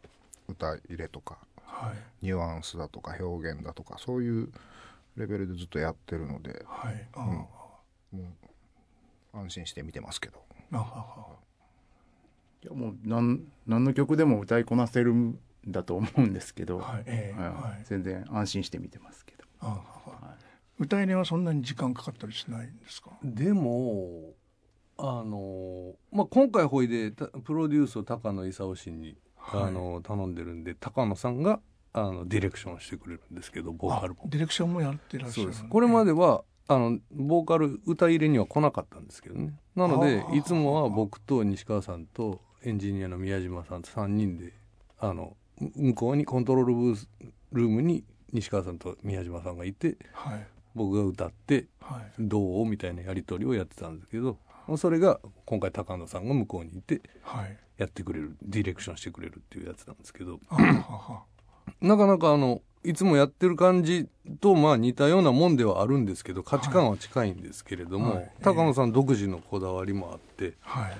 [0.47, 1.91] う歌入れとか、は
[2.21, 4.49] い、ニュアンスだとか表現だとかそういう
[5.17, 7.07] レベルでずっとやってるので、はい。
[7.15, 8.29] うん、も
[9.33, 10.43] う安心して見てますけど。
[10.71, 11.27] あはは
[12.63, 17.03] いやもう何何の曲でも歌いこなせるんだと思うんですけど、はい。
[17.07, 17.41] えー。
[17.41, 19.42] はい、全然安心して見てますけど。
[19.63, 20.35] あはは
[20.79, 23.11] い、歌入れはそんなに時間かかったりしないんですか？
[23.23, 24.33] でも
[24.97, 31.59] あのまあ、今回ほいでプロデュースを高野勲氏に、はい、あの頼んでるんで高野さんが
[31.93, 34.21] あのディレクションしてくれるんですけどボーカルも。
[34.25, 39.53] ディレクションもやってらっしゃる、ね、これまではあのボーカル歌入れには来なかったんですけどね。
[39.75, 44.53] なのでいつもは僕と西川さんとエンジニアの宮島さんと3人で
[44.99, 47.09] あの向こうにコントロールブース
[47.51, 54.37] ルームに西川さんと宮島さんがいて、はい、僕が歌って、はい、どうみたいなやり取りをやってたんですけど
[54.77, 57.01] それが今回高野さんが向こうにいて
[57.77, 60.39] やってくれる、ディレクションしてくれるっていうやつなんですけど
[61.81, 64.07] なかなかあのいつもやってる感じ
[64.41, 70.93] とまあ似たようなもんではあるんですけど価値観は近いんですけれども、はい、高野さん独自のこだわりもあって、はい、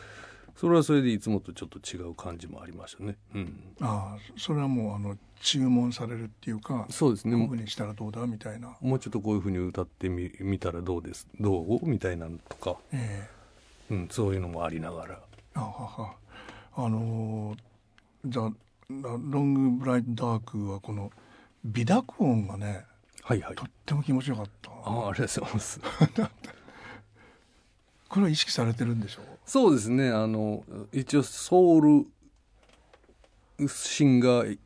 [0.56, 3.18] それはそれでいつもとちょっと違う感じもありましたね。
[3.34, 7.34] うん、ああそれはもうあの注文されるっていうかそうですね。
[7.34, 8.76] こういうふうにしたらどうだみたいな。
[8.80, 11.86] もうちょっとこういうふうに歌ってみみたらどうですどう？
[11.88, 15.20] みたいなのとか、えーうん、そういうのもありながら。
[15.56, 16.16] あはは。
[16.76, 17.56] あの
[18.26, 18.52] じゃあ
[18.89, 21.12] ロングブライトダークはこの
[21.66, 22.86] 微濁音がね、
[23.24, 24.72] はいはい、とっても気持ちよかった。
[24.72, 25.80] あありがとうございます。
[28.10, 29.22] これは意識されてるんでしょ？
[29.22, 30.10] うそうですね。
[30.10, 31.82] あの一応ソウ
[33.60, 34.58] ルシンガー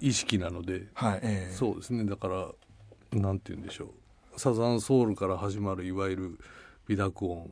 [0.00, 1.12] 意識なので、はい。
[1.12, 2.04] はいえー、そうですね。
[2.04, 4.40] だからなんて言うんでしょう。
[4.40, 6.38] サザンソウルから始まるいわゆる
[6.86, 7.50] 微濁音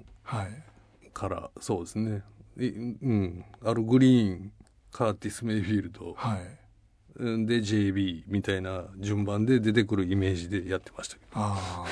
[1.13, 2.23] から、そうですね。
[2.57, 4.53] うん、アル・グリーン
[4.91, 11.27] カーティス・メイフィールド、はい、で JB みたいな順番で出てくるイメージでやってましたけど。
[11.35, 11.85] あ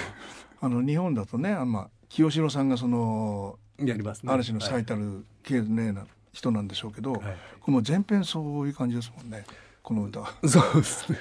[0.58, 4.32] あの日本だとねあ、まあ、清志郎さんがそのやりますね。
[4.32, 9.44] 嵐の最たる綺麗な人なんでしょうけど、はい、この前編そういう感じですもんね。
[9.82, 10.24] この歌。
[10.46, 11.18] そうですね。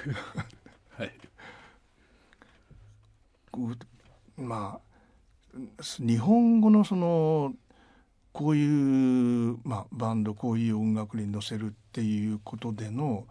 [0.96, 1.12] はい。
[4.36, 4.86] まあ
[5.98, 7.54] 日本語のその
[8.32, 13.24] こういう、まあ、バンドこういう音楽に乗せるっていうことでの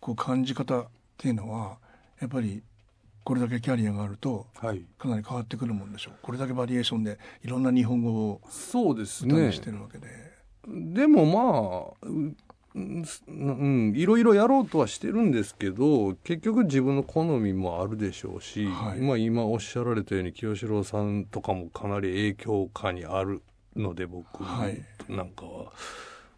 [0.00, 0.86] こう感じ方っ
[1.18, 1.76] ていうのは
[2.18, 2.62] やっぱり
[3.24, 4.68] これだけキャリアがあるとか
[5.08, 9.52] なり変わってくるもんでしょう、はい、これだけバリエーションでいろんな日本語をそうですね。
[9.52, 10.08] してるわけで。
[10.66, 12.08] でもまあ
[12.74, 23.42] うん、いろいろやろうとはしてるんですけど結局自分の好みもあるでしょうし、はい、まあ、今おっしゃられたように清志郎さんとかもかなり影響下にある
[23.76, 25.72] ので僕なんかは、はい、ま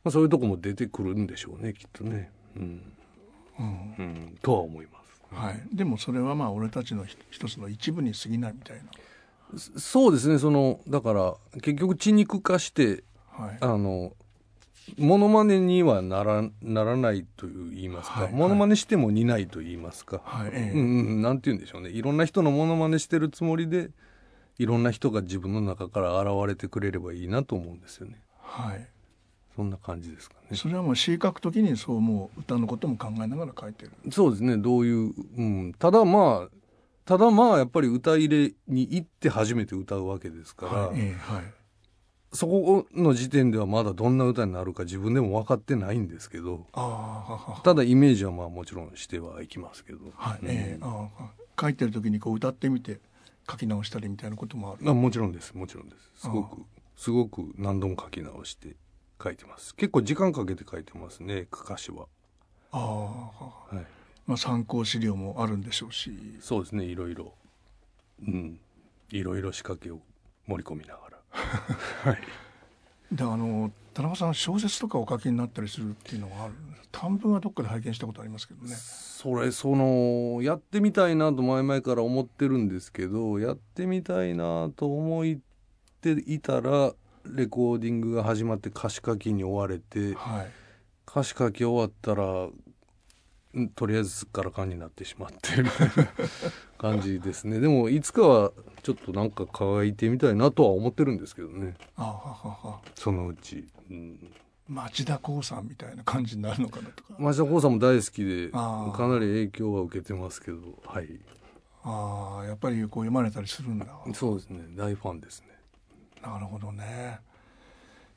[0.06, 2.32] あ、そういうとこも出てくるんでしょうねきっとね。
[2.56, 2.82] うん。
[3.56, 4.93] うん、うん、とは思います、
[5.34, 8.84] はい、でもそれはまあ俺たちの一つの一部に過ぎないみたいな。
[9.78, 10.38] そうですね。
[10.38, 14.12] そのだから結局血肉化して、はい、あの
[14.98, 21.90] モノマネにはならならないと言いますか、はい、モノマネしても似ないと言いますか、はい、うん、なんて言うんでしょうね。
[21.90, 23.90] いろんな人のモノマネしてるつもりで
[24.58, 28.20] いろんな人が自分の中から現れてくれればいいなと思うんですよね。
[28.40, 28.88] はい。
[29.56, 30.56] そんな感じですかね。
[30.56, 33.92] それはもう詩書くときにそうもう歌のことも考えながら書いてる。
[34.10, 34.56] そうですね。
[34.56, 36.56] どういう、うん、ただまあ
[37.04, 41.44] ただまあやっぱり歌入れに行って初めて歌うわけですから、はい、はい、
[42.32, 46.66] そこの時点ではまだどんな歌になるか自分でも分かってないんですけど
[47.62, 51.08] ただイメージはまあもちろんしてはいきますけど、はいうん、えー、あ
[51.60, 53.00] 書いてる時にこう歌ってみて
[53.50, 54.90] 書き直したりみたいなこともある。
[54.90, 56.22] あもちろんですもちろんです。
[56.22, 56.62] すごく
[56.96, 58.76] すごく何度も書き直して
[59.24, 59.74] 書いてます。
[59.74, 62.06] 結構時間かけて書いてますね歌詞は。
[62.72, 63.74] ああ。
[63.74, 63.86] はい。
[64.26, 66.12] まあ参考資料もあるんでしょうし。
[66.40, 67.32] そうですねいろいろ
[68.26, 68.60] うん。
[69.10, 70.00] いろいろ仕掛けを
[70.46, 71.18] 盛り込みながら。
[72.12, 72.18] はい。
[73.10, 76.54] であの田中さん小説とかお書きになったりするっていうのはある
[76.90, 78.74] 短文はどっかで拝見したことありますけどね。
[78.74, 85.24] それそのやってみたいなと前々から思ってるんですけどやってみたいなと思っ
[86.00, 86.92] ていたら
[87.26, 90.50] レコーディングが始まって歌詞書きに追われて、はい、
[91.08, 92.48] 歌詞書き終わったら
[93.74, 96.08] とりあえずすっからかんになってしまってみたいな
[96.76, 97.60] 感じですね。
[97.60, 98.52] でもいつかは
[98.82, 101.74] ちょっとなんか乾いてみたいなとは思ってるんですけどね。
[101.96, 104.32] あははそのうち、うん、
[104.68, 107.14] 町田光さんみたいな感じになるのかなとか。
[107.18, 111.20] 町田光さんも大好きでかなり影響は受けてますけどはい。
[111.84, 113.86] ああやっぱりこう読まれたりするんだ。
[114.14, 114.64] そうですね。
[114.74, 115.53] 大ファンですね
[116.26, 117.18] なるほどね。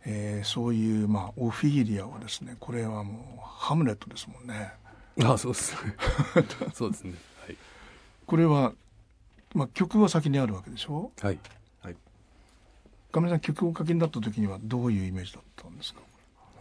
[0.06, 4.72] えー、そういう、まあ、オフィーリアはですねこれはもうハムレットですもんね。
[5.24, 5.94] あそうですね。
[6.74, 7.14] そうですね。
[7.46, 7.58] はい。
[8.26, 8.74] これは、
[9.54, 11.12] まあ、曲は先にあるわけでしょ？
[11.22, 11.40] はい。
[11.82, 11.96] はい。
[13.12, 16.02] 亀さん曲を書きになった時にはどういうイメージだったんですか？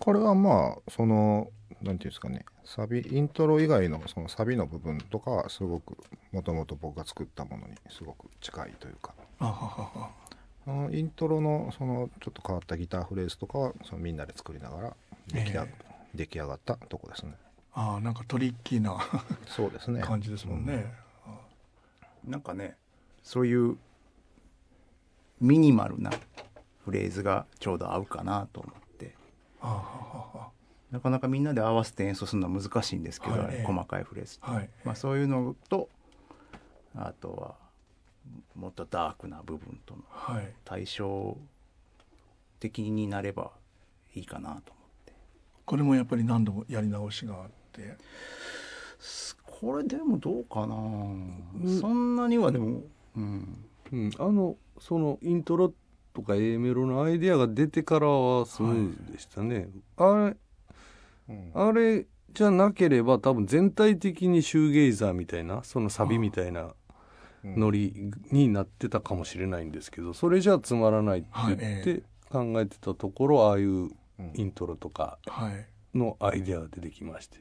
[0.00, 1.50] これはまあその
[1.82, 2.44] なんていうんですかね。
[2.64, 5.96] サビイントロ以外のそのサビの部分とかはすごく
[6.32, 9.14] もともと僕が作ったものにすごく近いというか。
[9.38, 9.58] あはは
[9.94, 10.10] は
[10.92, 14.96] イントロのそのちょっと変わったギターフレーズとかはそのみんなで作りながら
[15.28, 15.68] 出来,、えー、
[16.14, 17.34] 出来上がったとこですね。
[17.72, 18.98] ああなんかトリッキーな
[19.46, 20.00] そうですね。
[20.00, 20.92] 感じですもんね、
[22.24, 22.76] うん、なんかね
[23.22, 23.76] そういう
[25.40, 26.10] ミニマルな
[26.84, 29.14] フレーズがちょうど合うかなと思って。
[30.90, 35.88] なかなかみんなで合わせて演奏するのは難しいんですけど、はい、細かいフレーズ、はい、まあ、そういうのと
[36.94, 37.65] あとは
[38.54, 40.02] もっとダークな部分との
[40.64, 41.36] 対照
[42.60, 43.50] 的になれば
[44.14, 44.62] いいかなと思っ
[45.04, 45.12] て、
[45.64, 47.96] これもやっぱり何度もやり直しがあって。
[49.44, 52.82] これでもどうかな、うん、そんなにはでも
[53.16, 55.72] うん、うん、あのそのイントロ
[56.12, 60.36] とか A メロのアイデアが出てからはスムーズでしたね、はい、あれ、
[61.28, 66.74] うん、あれじゃなければ多分全体的にシューゲイザーみたいなそのサビみたいな
[67.56, 73.90] ノリになってたかもしれないんですけどそれじゃつまらないって言って考えてたところああいう
[74.34, 75.18] イントロとか
[75.94, 77.38] のアイデアが出てきまして。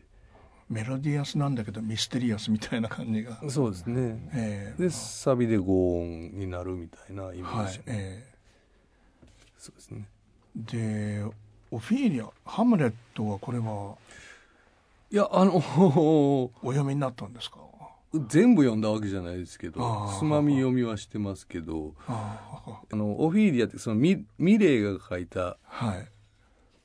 [0.68, 3.38] メロディアスなんだけどミステリアスみたいな感じが。
[3.50, 9.28] そうですね、えー、でサビでゴーンになるみたいなイメージ、はい、えー、
[9.58, 10.08] そうですね。
[10.56, 11.24] で
[11.72, 13.96] オフィーリアハムレットはこれは？
[15.12, 17.60] いやあのお読みになったんですか？
[18.28, 25.96] 全部読んだわけじゃないですけどつまみ読みはしてますけどあのオフィーリアってそのミミレーが書いた、は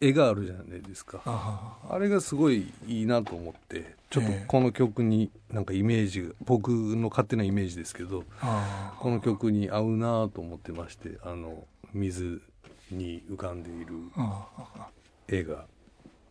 [0.01, 1.21] い、絵があるじゃないですか。
[1.25, 8.25] あれがすごいいいなと思ってちょっとこの曲になんかイメージ僕の勝手なイメージですけど
[8.99, 12.41] この曲に合うなと思ってましてあの水
[12.91, 13.95] に浮かんでいる
[15.29, 15.67] 絵が。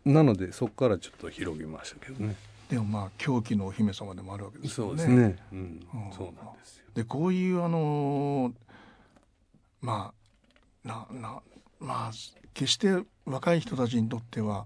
[0.06, 2.36] なのでそこからちょっと広げましたけどね
[2.70, 4.90] でもまあ狂気のお姫様でもあるわけですよね。
[4.90, 6.86] そうですね、うん、そうなんですよ。
[6.94, 8.54] でこういうあの
[9.82, 10.14] ま
[10.84, 11.42] あなな
[11.80, 12.12] まあ
[12.54, 14.66] 決して若い人たちにとっては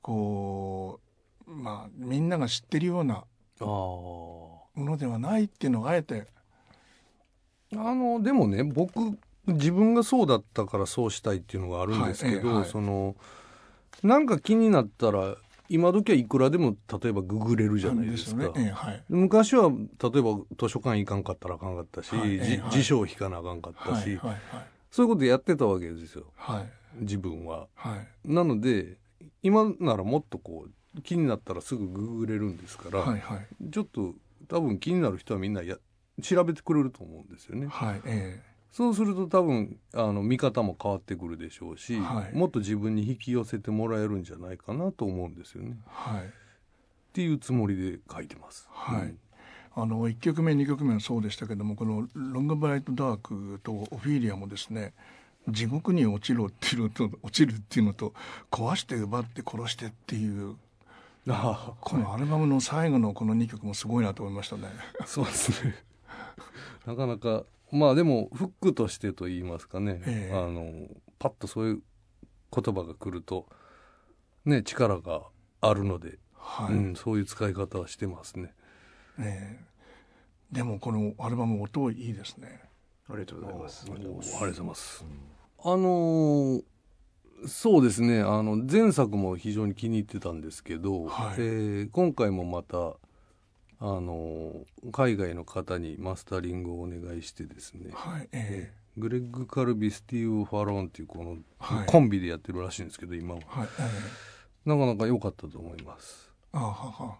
[0.00, 1.00] こ
[1.46, 3.24] うまあみんなが知ってるような
[3.60, 6.26] ものではないっていうのがあえて。
[7.76, 13.16] あのでもね僕自分がそうだったからそうしたいっていうのがあるんですけど、はいはい、その
[14.02, 15.36] なんか気になったら
[15.74, 18.50] 今時はいくらでも例えばググれるじゃないですか、ね。
[18.56, 24.20] えはい、昔は例えば図書館行かんかったらあかんかったし、はいえ、辞書を引かなあかんかったし、
[24.92, 26.26] そういうことやってたわけですよ。
[26.36, 26.68] はい。
[27.00, 27.66] 自分は。
[27.74, 28.98] はい、なので
[29.42, 30.66] 今ならもっとこ
[30.96, 34.14] う気になったらすぐググれるんですから、はいはい、ちょっと
[34.46, 35.76] 多分気になる人はみんなや
[36.22, 37.66] 調べてくれると思うんですよね。
[37.66, 45.76] はいえーそうすると多分あの見方も変わってくるでしょうし、はい、もっと自分に引き寄せてもらえるんじゃないかなと思うんですよね。
[45.86, 46.26] はい、っ
[47.12, 48.68] ていうつもりで書いてます。
[48.72, 49.18] はい、うん
[49.76, 54.94] あの1曲目2曲目はそうでしたけどもこの「ロング・ブライト・ダーク」と「オフィリア」もですね
[55.48, 58.14] 地獄に落ちろっていうのと落ちるっていうのと
[58.52, 60.54] 壊して奪って殺してっていう
[61.26, 64.68] このアルバムの最後のこの2曲もすごいなと思いましたね。
[65.06, 65.74] そうですね
[66.86, 67.44] なかなか
[67.74, 70.86] まあでもフックとしてと言いますかね、えー、あの
[71.18, 71.82] パッとそういう
[72.54, 73.48] 言葉が来ると
[74.44, 75.22] ね力が
[75.60, 78.54] あるので、はい、うん、そういう使い方はしてますね。
[79.18, 82.60] えー、でもこのアルバム音いいですね。
[83.08, 83.86] ありがとうございます。
[83.86, 85.04] ありがとうございます。
[85.64, 86.62] うん、あのー、
[87.48, 92.94] そうですねあの前作も非常に気に入ってたんですけど、はい、えー、今回もまた
[93.86, 101.36] あの海外の方にマスタリングをお願いしてですね、はいえー、グレッグ・カルビスティーブ・ファロンっていうこの、
[101.84, 106.32] コンビでやってるらしいんですけど今は、はいえー、なかなか良かったと思います。
[106.52, 107.18] あはは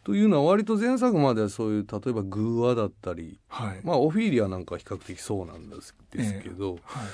[0.03, 7.05] ー、というのは割と前作まではそういう例えばグーアだったり、はい、まあオフィリアなんかは比較的そうなんですですけど、えーは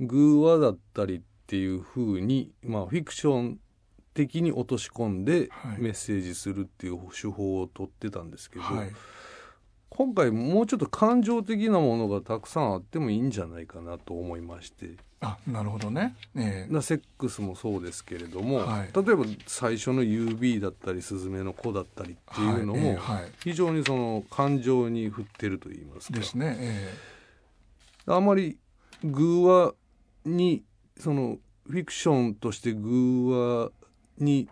[0.00, 3.58] い、グーアだったりっていうふうに、まあ、フィクション
[4.12, 8.90] 的に落とし込んでメッセージするっていう手法をとってたんですけど、はい、
[9.88, 14.96] 今回もうちょっと感情的なものがたくさんあってもいいんじゃないかなと思いまして。
[15.20, 22.96] あなるほどね、えー、セックスもそうですけれども、はい、例えば最初の UB だったり「スズメの子」だったりっていうのも、
[23.42, 26.18] 非常にその感情に振ってると言いますか。
[26.18, 28.58] ですね、えー、あまり
[29.02, 29.74] グーワ
[30.24, 30.62] に
[30.98, 33.70] そのフィクションとしてグーワ
[34.18, 34.48] に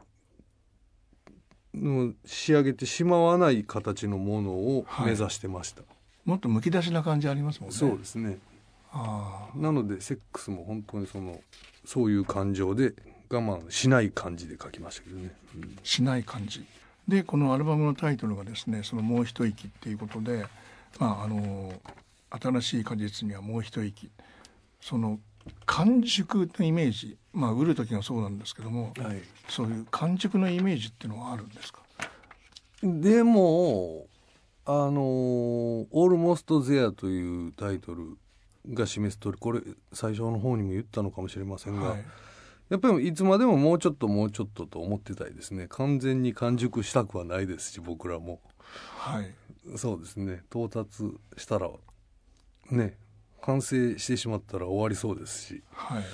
[1.75, 5.87] の仕上げてしまわない形のものを目指してました、は
[6.27, 7.77] い、もっとむき出しな感じありますもんね。
[7.77, 8.39] そうですね。
[8.93, 11.41] あなのでセックスも本当にその
[11.85, 12.95] そういう感情で
[13.29, 16.65] 我慢しない感じで書きましたけどね、うん、しない感じ。
[17.07, 20.47] でこのアルバムのタイトルがですね「そのもう一息」っていうことで
[20.99, 21.73] まああの
[22.31, 24.11] 新しい果実にはもう一息。
[24.81, 25.19] その
[25.67, 31.81] 完熟のイメージまあ売る時がそうなんですけども、はい、そういう完熟のイメージっていうのはあるんですか？
[32.83, 34.07] でも
[34.65, 38.17] あの「オールモスト・ゼア」というタイトル
[38.73, 39.61] が示す通りこれ
[39.93, 42.05] 最初の方にも言ったのかもしれませんが、はい、
[42.69, 45.67] やっぱりいつまでももうちょっともうちょっとと思ってたいですね。
[45.69, 48.41] 完全に完熟したくはないですし僕らも、
[48.99, 49.35] はい、
[49.77, 50.43] そうですね。
[50.51, 51.05] 到達
[51.37, 51.71] したら
[52.71, 52.97] ね
[53.43, 56.05] 完成してしまったら終わりそうですし、はい。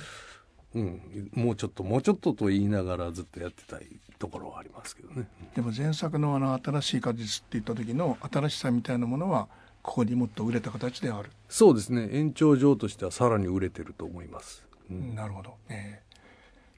[0.74, 3.86] うん、もうちょっともうちょっとと言いながらずっとやってたい
[4.18, 5.28] ところはありますけどね。
[5.54, 9.48] でも前作のあの新しい果実って言った時の新しさみたいなものは
[9.82, 11.30] ここにもっと売れた形である。
[11.48, 12.08] そうですね。
[12.12, 16.00] 延長上としてはさらに売れてると思います、うん、なるほど、え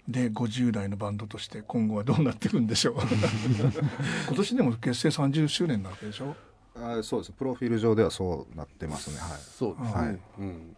[0.09, 2.95] ー、で50代のバンドとして今後はどうなっていくんでしょう。
[4.27, 6.35] 今年でも結成30周年なわけでしょ
[6.77, 7.33] あそうです。
[7.33, 9.19] プロフィール上ではそうなってますね。
[9.19, 9.39] はい。
[9.39, 10.77] そうですね、はい、うん。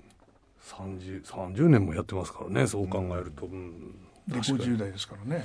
[0.63, 3.93] 30, 30年もやってますからねそう考えると、うん、
[4.27, 5.45] で50代ですからね。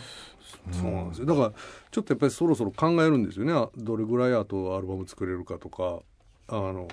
[0.71, 1.27] そうなんですよ。
[1.27, 1.51] だから
[1.91, 3.69] ちょっとやっぱりそろそろ考えるんですよね。
[3.77, 5.99] どれぐらいあとアルバム作れるかとか
[6.47, 6.87] あの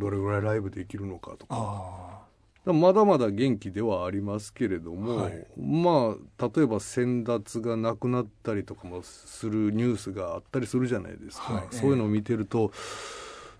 [0.00, 2.23] どれぐらいライブできるのかとか
[2.72, 12.72] まだまだ元気ではありますけれども、はい、まあ例えば先達がなくなったりとかもするニュースがあったりするじゃないですか、はい、そういうのを見てると、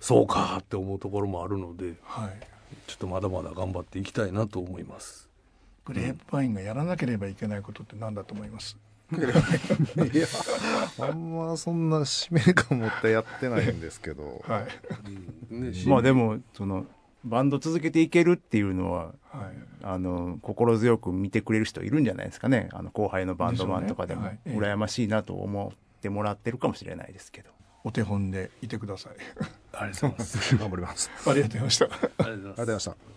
[0.00, 2.30] そうかって思うところもあるので、はい、
[2.86, 5.28] ちょっとまだまだ頑張っていきたいなと思います。
[5.84, 8.78] グレープパインがやらなければいけないことって何だと思います、
[9.12, 9.20] い
[10.16, 10.26] や
[10.98, 14.66] あんまそんな使命感持ってやってないんですけど、はい。
[15.50, 15.72] うん。
[15.72, 16.86] ね、まあでもその
[17.25, 19.14] バンド続けていけるっていうのは、はい、
[19.83, 22.68] あの心強く見てくれる人いるんじゃないですかね。
[22.72, 24.41] あの後輩のバンドマンとかでも、ね。
[24.47, 27.51] はい、羨ましいなと思ってもらってるかもしれないですけど。
[27.87, 29.12] お手本でいてください。
[29.72, 30.57] ありがとうございます。
[30.57, 31.11] 頑張ります。
[31.27, 31.85] ありがとうございました。
[31.85, 33.13] ありがとうございました